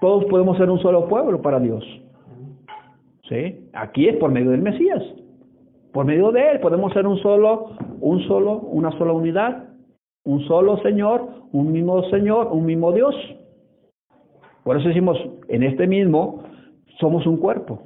todos 0.00 0.24
podemos 0.26 0.56
ser 0.56 0.70
un 0.70 0.80
solo 0.80 1.08
pueblo 1.08 1.42
para 1.42 1.60
Dios. 1.60 1.84
¿Sí? 3.28 3.68
Aquí 3.74 4.08
es 4.08 4.16
por 4.16 4.30
medio 4.30 4.50
del 4.50 4.62
Mesías. 4.62 5.02
Por 5.92 6.04
medio 6.04 6.30
de 6.32 6.52
él 6.52 6.60
podemos 6.60 6.92
ser 6.92 7.06
un 7.06 7.18
solo, 7.18 7.70
un 8.00 8.20
solo, 8.26 8.58
una 8.60 8.90
sola 8.92 9.12
unidad, 9.12 9.68
un 10.24 10.40
solo 10.46 10.78
Señor, 10.78 11.26
un 11.52 11.72
mismo 11.72 12.02
Señor, 12.10 12.48
un 12.52 12.64
mismo 12.66 12.92
Dios. 12.92 13.14
Por 14.62 14.76
eso 14.76 14.88
decimos, 14.88 15.18
en 15.48 15.62
este 15.62 15.86
mismo 15.86 16.42
somos 17.00 17.26
un 17.26 17.38
cuerpo. 17.38 17.82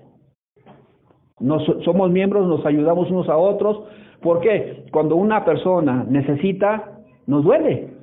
Nos, 1.39 1.65
somos 1.85 2.11
miembros, 2.11 2.47
nos 2.47 2.65
ayudamos 2.67 3.11
unos 3.11 3.29
a 3.29 3.37
otros. 3.37 3.85
¿Por 4.21 4.41
qué? 4.41 4.85
Cuando 4.93 5.17
una 5.17 5.45
persona 5.45 6.05
necesita, 6.09 7.01
nos 7.27 7.45
duele. 7.45 7.95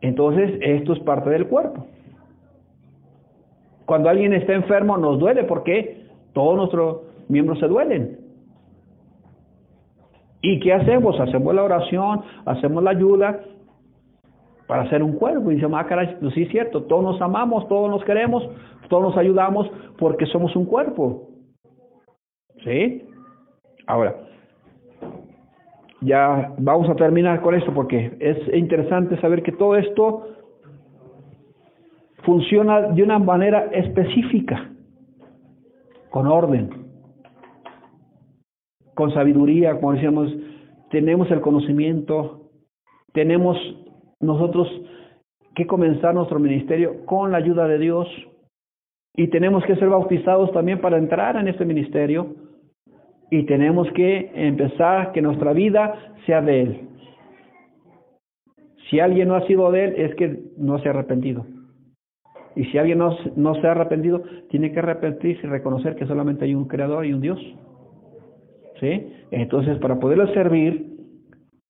Entonces, 0.00 0.58
esto 0.60 0.92
es 0.92 1.00
parte 1.00 1.30
del 1.30 1.46
cuerpo. 1.46 1.86
Cuando 3.86 4.08
alguien 4.08 4.32
está 4.32 4.54
enfermo, 4.54 4.96
nos 4.96 5.18
duele 5.18 5.44
porque 5.44 6.06
todos 6.32 6.56
nuestros 6.56 7.02
miembros 7.28 7.58
se 7.58 7.68
duelen. 7.68 8.18
¿Y 10.40 10.60
qué 10.60 10.72
hacemos? 10.74 11.18
Hacemos 11.20 11.54
la 11.54 11.62
oración, 11.62 12.22
hacemos 12.44 12.82
la 12.82 12.90
ayuda 12.90 13.40
para 14.66 14.82
hacer 14.82 15.02
un 15.02 15.14
cuerpo. 15.14 15.50
Y 15.50 15.56
dice, 15.56 15.66
ah, 15.72 15.86
caray, 15.86 16.16
pues 16.20 16.34
sí 16.34 16.42
es 16.42 16.50
cierto, 16.50 16.82
todos 16.84 17.02
nos 17.02 17.20
amamos, 17.22 17.66
todos 17.68 17.90
nos 17.90 18.04
queremos, 18.04 18.46
todos 18.88 19.04
nos 19.04 19.16
ayudamos 19.16 19.70
porque 19.98 20.26
somos 20.26 20.54
un 20.56 20.66
cuerpo. 20.66 21.28
¿Sí? 22.62 23.06
Ahora, 23.86 24.16
ya 26.00 26.52
vamos 26.58 26.88
a 26.88 26.94
terminar 26.94 27.40
con 27.40 27.54
esto 27.54 27.72
porque 27.72 28.16
es 28.20 28.54
interesante 28.54 29.18
saber 29.20 29.42
que 29.42 29.52
todo 29.52 29.76
esto 29.76 30.28
funciona 32.24 32.82
de 32.82 33.02
una 33.02 33.18
manera 33.18 33.66
específica, 33.72 34.70
con 36.10 36.26
orden, 36.26 36.70
con 38.94 39.12
sabiduría, 39.12 39.74
como 39.74 39.92
decíamos, 39.92 40.32
tenemos 40.90 41.30
el 41.30 41.40
conocimiento, 41.40 42.50
tenemos 43.12 43.58
nosotros 44.20 44.68
que 45.54 45.66
comenzar 45.66 46.14
nuestro 46.14 46.38
ministerio 46.38 47.04
con 47.04 47.32
la 47.32 47.38
ayuda 47.38 47.66
de 47.66 47.78
Dios 47.78 48.08
y 49.16 49.28
tenemos 49.28 49.64
que 49.64 49.76
ser 49.76 49.88
bautizados 49.88 50.52
también 50.52 50.80
para 50.80 50.98
entrar 50.98 51.36
en 51.36 51.48
este 51.48 51.64
ministerio 51.64 52.34
y 53.30 53.44
tenemos 53.44 53.90
que 53.92 54.30
empezar 54.34 55.12
que 55.12 55.22
nuestra 55.22 55.52
vida 55.52 55.94
sea 56.26 56.40
de 56.40 56.62
Él. 56.62 56.88
Si 58.88 59.00
alguien 59.00 59.28
no 59.28 59.34
ha 59.34 59.46
sido 59.46 59.70
de 59.70 59.84
Él 59.84 59.94
es 59.96 60.14
que 60.14 60.40
no 60.56 60.78
se 60.78 60.88
ha 60.88 60.92
arrepentido. 60.92 61.46
Y 62.56 62.64
si 62.66 62.78
alguien 62.78 62.98
no, 62.98 63.16
no 63.36 63.54
se 63.56 63.66
ha 63.66 63.72
arrepentido, 63.72 64.22
tiene 64.50 64.72
que 64.72 64.78
arrepentirse 64.78 65.46
y 65.46 65.50
reconocer 65.50 65.96
que 65.96 66.06
solamente 66.06 66.44
hay 66.44 66.54
un 66.54 66.66
creador 66.66 67.04
y 67.06 67.12
un 67.12 67.20
Dios. 67.20 67.38
¿Sí? 68.80 69.06
Entonces, 69.30 69.78
para 69.78 69.98
poderle 69.98 70.32
servir, 70.34 70.94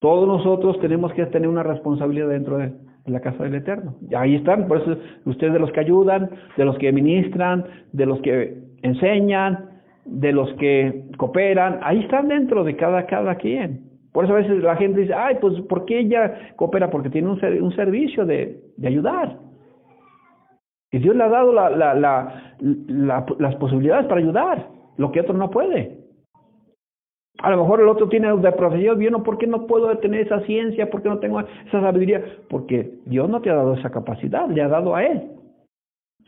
todos 0.00 0.28
nosotros 0.28 0.78
tenemos 0.80 1.12
que 1.14 1.24
tener 1.26 1.48
una 1.48 1.62
responsabilidad 1.62 2.28
dentro 2.28 2.58
de 2.58 2.72
la 3.06 3.20
casa 3.20 3.44
del 3.44 3.54
Eterno. 3.54 3.94
Ahí 4.16 4.34
están, 4.34 4.66
por 4.68 4.78
eso 4.78 4.96
ustedes 5.24 5.52
de 5.52 5.58
los 5.58 5.72
que 5.72 5.80
ayudan, 5.80 6.30
de 6.56 6.64
los 6.64 6.76
que 6.78 6.92
ministran, 6.92 7.64
de 7.92 8.06
los 8.06 8.20
que 8.20 8.58
enseñan, 8.82 9.70
de 10.04 10.32
los 10.32 10.52
que 10.54 11.04
cooperan, 11.16 11.78
ahí 11.82 12.00
están 12.00 12.28
dentro 12.28 12.64
de 12.64 12.76
cada, 12.76 13.06
cada 13.06 13.36
quien. 13.36 13.80
Por 14.12 14.24
eso 14.24 14.34
a 14.34 14.38
veces 14.38 14.62
la 14.62 14.76
gente 14.76 15.00
dice, 15.00 15.14
ay, 15.14 15.36
pues 15.40 15.60
¿por 15.62 15.86
qué 15.86 16.00
ella 16.00 16.54
coopera? 16.56 16.90
Porque 16.90 17.10
tiene 17.10 17.28
un, 17.28 17.40
un 17.62 17.74
servicio 17.74 18.24
de, 18.24 18.60
de 18.76 18.88
ayudar. 18.88 19.38
Y 20.94 21.00
Dios 21.00 21.16
le 21.16 21.24
ha 21.24 21.28
dado 21.28 21.52
la, 21.52 21.70
la, 21.70 21.92
la, 22.62 23.26
las 23.40 23.56
posibilidades 23.56 24.06
para 24.06 24.20
ayudar, 24.20 24.68
lo 24.96 25.10
que 25.10 25.22
otro 25.22 25.34
no 25.34 25.50
puede. 25.50 25.98
A 27.38 27.50
lo 27.50 27.56
mejor 27.56 27.80
el 27.80 27.88
otro 27.88 28.08
tiene 28.08 28.32
de 28.36 28.52
profesión, 28.52 29.00
yo 29.00 29.10
no, 29.10 29.24
¿por 29.24 29.36
qué 29.36 29.48
no 29.48 29.66
puedo 29.66 29.92
tener 29.98 30.20
esa 30.20 30.38
ciencia? 30.42 30.88
¿Por 30.88 31.02
qué 31.02 31.08
no 31.08 31.18
tengo 31.18 31.40
esa 31.40 31.80
sabiduría? 31.80 32.22
Porque 32.48 33.00
Dios 33.06 33.28
no 33.28 33.40
te 33.40 33.50
ha 33.50 33.56
dado 33.56 33.74
esa 33.74 33.90
capacidad, 33.90 34.48
le 34.48 34.62
ha 34.62 34.68
dado 34.68 34.94
a 34.94 35.02
Él. 35.02 35.32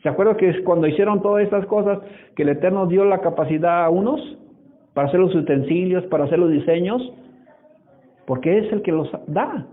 ¿Se 0.03 0.09
acuerdan 0.09 0.35
que 0.35 0.61
cuando 0.65 0.85
hicieron 0.85 1.21
todas 1.21 1.45
estas 1.45 1.65
cosas, 1.67 1.99
que 2.35 2.43
el 2.43 2.49
Eterno 2.49 2.87
dio 2.87 3.05
la 3.05 3.21
capacidad 3.21 3.85
a 3.85 3.89
unos 3.89 4.19
para 4.93 5.07
hacer 5.07 5.21
los 5.21 5.33
utensilios, 5.33 6.03
para 6.07 6.25
hacer 6.25 6.39
los 6.39 6.51
diseños? 6.51 7.13
Porque 8.25 8.57
es 8.57 8.73
el 8.73 8.81
que 8.81 8.91
los 8.91 9.09
da. 9.27 9.65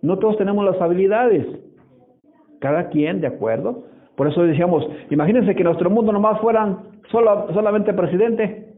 No 0.00 0.16
todos 0.20 0.36
tenemos 0.36 0.64
las 0.64 0.80
habilidades. 0.80 1.44
Cada 2.60 2.88
quien, 2.88 3.20
de 3.20 3.26
acuerdo. 3.26 3.84
Por 4.16 4.28
eso 4.28 4.42
decíamos, 4.42 4.86
imagínense 5.10 5.54
que 5.54 5.64
nuestro 5.64 5.90
mundo 5.90 6.12
nomás 6.12 6.40
fueran 6.40 6.78
solo, 7.10 7.48
solamente 7.52 7.92
presidente 7.94 8.70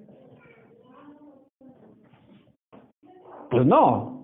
Pues 3.52 3.66
no, 3.66 4.22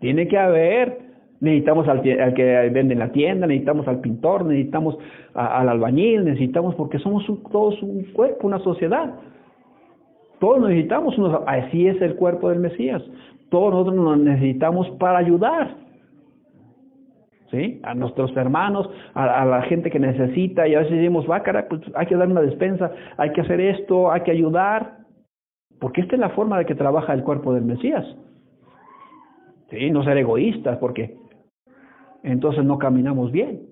tiene 0.00 0.26
que 0.26 0.38
haber, 0.38 1.00
necesitamos 1.40 1.86
al, 1.86 1.98
al 1.98 2.32
que 2.32 2.70
vende 2.72 2.94
en 2.94 2.98
la 2.98 3.12
tienda, 3.12 3.46
necesitamos 3.46 3.86
al 3.86 4.00
pintor, 4.00 4.46
necesitamos 4.46 4.96
al 5.34 5.68
albañil, 5.68 6.24
necesitamos, 6.24 6.74
porque 6.76 6.98
somos 6.98 7.26
todos 7.52 7.82
un 7.82 8.04
cuerpo, 8.14 8.46
una 8.46 8.58
sociedad. 8.60 9.16
Todos 10.38 10.62
necesitamos, 10.66 11.18
unos, 11.18 11.42
así 11.46 11.88
es 11.88 12.00
el 12.00 12.14
cuerpo 12.14 12.48
del 12.48 12.60
Mesías. 12.60 13.02
Todos 13.50 13.70
nosotros 13.70 13.96
nos 13.96 14.18
necesitamos 14.18 14.88
para 14.98 15.18
ayudar. 15.18 15.74
¿Sí? 17.50 17.80
A 17.82 17.94
nuestros 17.94 18.36
hermanos, 18.36 18.88
a, 19.14 19.44
la 19.44 19.62
gente 19.62 19.90
que 19.90 19.98
necesita, 19.98 20.68
y 20.68 20.76
a 20.76 20.80
veces 20.80 20.96
decimos, 20.96 21.28
va, 21.28 21.42
cara, 21.42 21.66
pues 21.68 21.82
hay 21.96 22.06
que 22.06 22.14
dar 22.14 22.28
una 22.28 22.42
despensa, 22.42 22.92
hay 23.16 23.32
que 23.32 23.40
hacer 23.40 23.60
esto, 23.60 24.12
hay 24.12 24.20
que 24.20 24.30
ayudar. 24.30 24.98
Porque 25.80 26.02
esta 26.02 26.14
es 26.14 26.20
la 26.20 26.30
forma 26.30 26.58
de 26.58 26.66
que 26.66 26.76
trabaja 26.76 27.12
el 27.12 27.24
cuerpo 27.24 27.52
del 27.52 27.64
Mesías. 27.64 28.04
¿Sí? 29.70 29.90
No 29.90 30.04
ser 30.04 30.18
egoístas, 30.18 30.78
porque 30.78 31.16
entonces 32.22 32.64
no 32.64 32.78
caminamos 32.78 33.32
bien. 33.32 33.62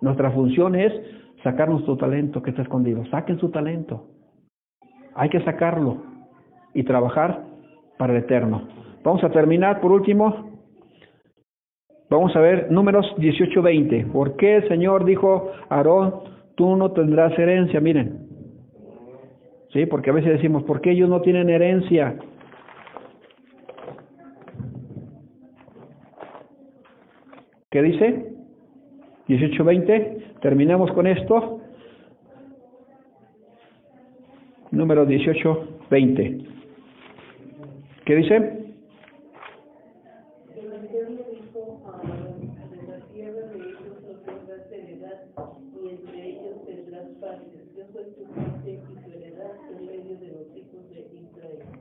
Nuestra 0.00 0.30
función 0.30 0.74
es 0.74 0.92
sacar 1.42 1.68
nuestro 1.68 1.96
talento 1.96 2.42
que 2.42 2.50
está 2.50 2.62
escondido. 2.62 3.04
Saquen 3.06 3.38
su 3.38 3.50
talento. 3.50 4.06
Hay 5.14 5.28
que 5.28 5.42
sacarlo 5.44 6.02
y 6.72 6.82
trabajar 6.82 7.44
para 7.98 8.12
el 8.12 8.24
eterno. 8.24 8.66
Vamos 9.02 9.22
a 9.22 9.30
terminar 9.30 9.80
por 9.80 9.92
último. 9.92 10.53
Vamos 12.14 12.36
a 12.36 12.40
ver 12.40 12.70
números 12.70 13.12
18-20. 13.16 14.12
¿Por 14.12 14.36
qué 14.36 14.58
el 14.58 14.68
Señor 14.68 15.04
dijo 15.04 15.50
Aarón, 15.68 16.14
tú 16.54 16.76
no 16.76 16.92
tendrás 16.92 17.36
herencia? 17.36 17.80
Miren. 17.80 18.28
Sí, 19.72 19.84
porque 19.86 20.10
a 20.10 20.12
veces 20.12 20.34
decimos, 20.34 20.62
¿por 20.62 20.80
qué 20.80 20.92
ellos 20.92 21.08
no 21.08 21.22
tienen 21.22 21.50
herencia? 21.50 22.14
¿Qué 27.68 27.82
dice? 27.82 28.32
18-20. 29.26 30.38
Terminamos 30.40 30.92
con 30.92 31.08
esto. 31.08 31.62
Número 34.70 35.04
18-20. 35.04 36.46
¿Qué 38.04 38.14
dice? 38.14 38.63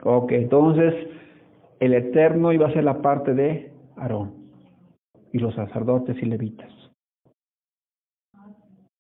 Ok, 0.06 0.34
entonces 0.34 0.94
el 1.80 1.94
Eterno 1.94 2.52
iba 2.52 2.68
a 2.68 2.74
ser 2.74 2.84
la 2.84 3.02
parte 3.02 3.34
de 3.34 3.72
Aarón 3.96 4.34
y 5.32 5.40
los 5.40 5.56
sacerdotes 5.56 6.22
y 6.22 6.26
levitas. 6.26 6.72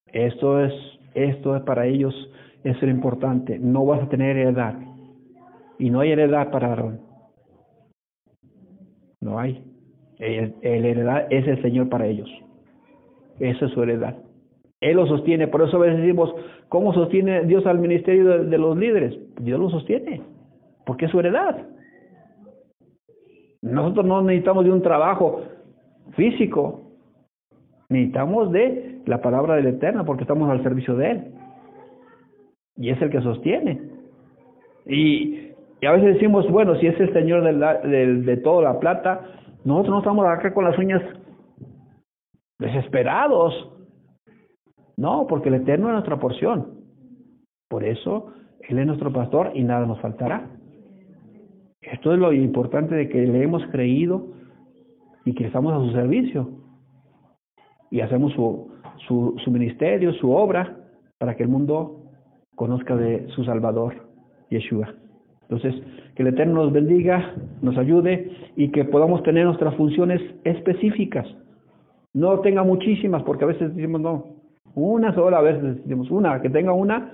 Esto 0.08 0.64
es, 0.64 0.74
esto 1.14 1.56
es 1.56 1.64
para 1.64 1.88
ellos, 1.88 2.14
es 2.64 2.82
lo 2.82 2.89
importante. 2.89 3.60
No 3.60 3.86
vas 3.86 4.04
a 4.04 4.10
tener 4.10 4.38
heredad. 4.38 4.76
Y 5.78 5.89
no 5.89 5.99
hay 5.99 6.12
heredad 6.12 6.51
para 6.51 6.70
Aarón. 6.70 7.01
No 9.20 9.39
hay. 9.39 9.62
El, 10.20 10.54
heredad 10.62 11.28
es 11.32 11.45
el 11.47 11.62
Señor 11.62 11.89
para 11.89 12.08
ellos. 12.08 12.30
Esa 13.39 13.66
es 13.66 13.72
su 13.72 13.84
heredad. 13.84 14.16
Él 14.80 14.95
lo 14.95 15.08
sostiene. 15.08 15.47
Por 15.47 15.64
eso 15.64 15.78
a 15.78 15.82
veces 15.82 15.99
decimos, 15.99 16.34
¿cómo 16.70 16.93
sostiene 16.93 17.43
Dios 17.43 17.66
al 17.66 17.80
ministerio 17.80 18.43
de 18.43 18.58
los 18.58 18.78
líderes? 18.78 19.18
Dios 19.41 19.60
lo 19.60 19.70
sostiene. 19.70 20.33
Porque 20.86 21.06
es 21.06 21.12
su 21.12 21.20
heredad. 21.20 21.68
Nosotros 23.62 24.06
no 24.06 24.22
necesitamos 24.22 24.66
de 24.66 24.72
un 24.72 24.82
trabajo 24.82 25.42
físico. 26.16 26.82
Necesitamos 27.90 28.52
de 28.52 29.02
la 29.06 29.22
palabra 29.22 29.56
del 29.56 29.68
Eterno 29.68 30.06
porque 30.06 30.24
estamos 30.24 30.50
al 30.50 30.62
servicio 30.64 30.96
de 30.96 31.12
Él. 31.12 31.34
Y 32.76 32.90
es 32.90 33.02
el 33.02 33.10
que 33.10 33.22
sostiene. 33.22 33.82
Y, 34.86 35.52
a 35.86 35.92
veces 35.92 36.16
decimos, 36.16 36.50
bueno, 36.50 36.76
si 36.76 36.88
es 36.88 37.00
el 37.00 37.12
Señor 37.14 37.44
de, 37.44 38.16
de 38.22 38.38
toda 38.38 38.64
la 38.64 38.80
plata, 38.80 39.22
nosotros 39.66 39.92
no 39.92 40.00
estamos 40.00 40.26
acá 40.26 40.54
con 40.54 40.66
las 40.66 40.78
uñas 40.78 41.02
desesperados. 42.60 43.70
No, 44.98 45.28
porque 45.28 45.50
el 45.50 45.56
Eterno 45.56 45.88
es 45.88 45.94
nuestra 45.94 46.20
porción. 46.20 46.84
Por 47.70 47.84
eso 47.84 48.34
Él 48.62 48.80
es 48.80 48.86
nuestro 48.86 49.12
pastor 49.12 49.52
y 49.54 49.64
nada 49.64 49.86
nos 49.86 50.00
faltará. 50.00 50.50
Esto 51.92 52.14
es 52.14 52.20
lo 52.20 52.32
importante 52.34 52.96
de 52.96 53.10
que 53.10 53.26
le 53.26 53.44
hemos 53.44 53.66
creído 53.68 54.28
y 55.26 55.34
que 55.34 55.46
estamos 55.46 55.74
a 55.74 55.80
su 55.86 55.92
servicio 55.92 56.50
y 57.92 58.02
hacemos 58.02 58.34
su, 58.34 58.72
su, 59.08 59.52
ministerio, 59.52 60.14
su 60.14 60.32
obra, 60.32 60.78
para 61.18 61.36
que 61.36 61.44
el 61.44 61.50
mundo 61.50 62.06
conozca 62.56 62.96
de 62.96 63.28
su 63.30 63.44
Salvador, 63.44 64.08
Yeshua. 64.50 64.94
Entonces, 65.44 65.76
que 66.16 66.24
el 66.24 66.30
Eterno 66.30 66.64
nos 66.64 66.74
bendiga, 66.74 67.36
nos 67.62 67.78
ayude 67.78 68.32
y 68.56 68.70
que 68.70 68.86
podamos 68.86 69.22
tener 69.24 69.46
nuestras 69.46 69.76
funciones 69.76 70.22
específicas. 70.44 71.28
No 72.14 72.40
tenga 72.40 72.64
muchísimas, 72.64 73.24
porque 73.24 73.44
a 73.44 73.48
veces 73.48 73.76
decimos 73.76 74.02
no, 74.02 74.26
una 74.76 75.14
sola, 75.14 75.38
a 75.38 75.42
veces 75.42 75.84
decimos 75.84 76.10
una, 76.10 76.42
que 76.42 76.50
tenga 76.50 76.74
una, 76.74 77.12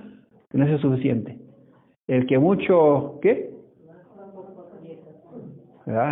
que 0.48 0.58
no 0.58 0.64
es 0.64 0.80
suficiente. 0.80 1.38
El 2.06 2.26
que 2.26 2.38
mucho, 2.38 3.18
¿qué? 3.20 3.50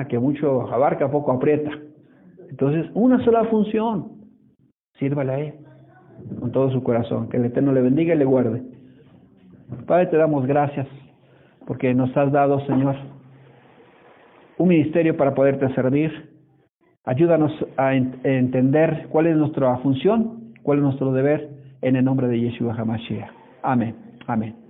Que 0.08 0.18
mucho 0.18 0.62
abarca, 0.72 1.10
poco 1.10 1.32
aprieta. 1.32 1.70
Entonces, 2.50 2.90
una 2.94 3.22
sola 3.24 3.44
función, 3.44 4.12
sírvale 4.98 5.32
a 5.32 5.38
Él 5.38 5.54
con 6.40 6.52
todo 6.52 6.70
su 6.70 6.82
corazón. 6.82 7.28
Que 7.28 7.36
el 7.36 7.44
Eterno 7.44 7.72
le 7.72 7.82
bendiga 7.82 8.14
y 8.14 8.18
le 8.18 8.24
guarde. 8.24 8.62
Padre, 9.86 10.06
te 10.06 10.16
damos 10.16 10.46
gracias 10.46 10.86
porque 11.66 11.92
nos 11.92 12.16
has 12.16 12.32
dado, 12.32 12.60
Señor, 12.66 12.96
un 14.56 14.68
ministerio 14.68 15.16
para 15.16 15.34
poderte 15.34 15.72
servir. 15.74 16.10
Ayúdanos 17.04 17.52
a 17.76 17.94
entender 17.94 19.06
cuál 19.10 19.26
es 19.26 19.36
nuestra 19.36 19.76
función, 19.78 20.54
cuál 20.62 20.78
es 20.78 20.84
nuestro 20.84 21.12
deber, 21.12 21.50
en 21.82 21.96
el 21.96 22.04
nombre 22.04 22.26
de 22.28 22.40
Yeshua 22.40 22.74
HaMashiach. 22.74 23.30
Amén. 23.62 23.94
Amén. 24.26 24.67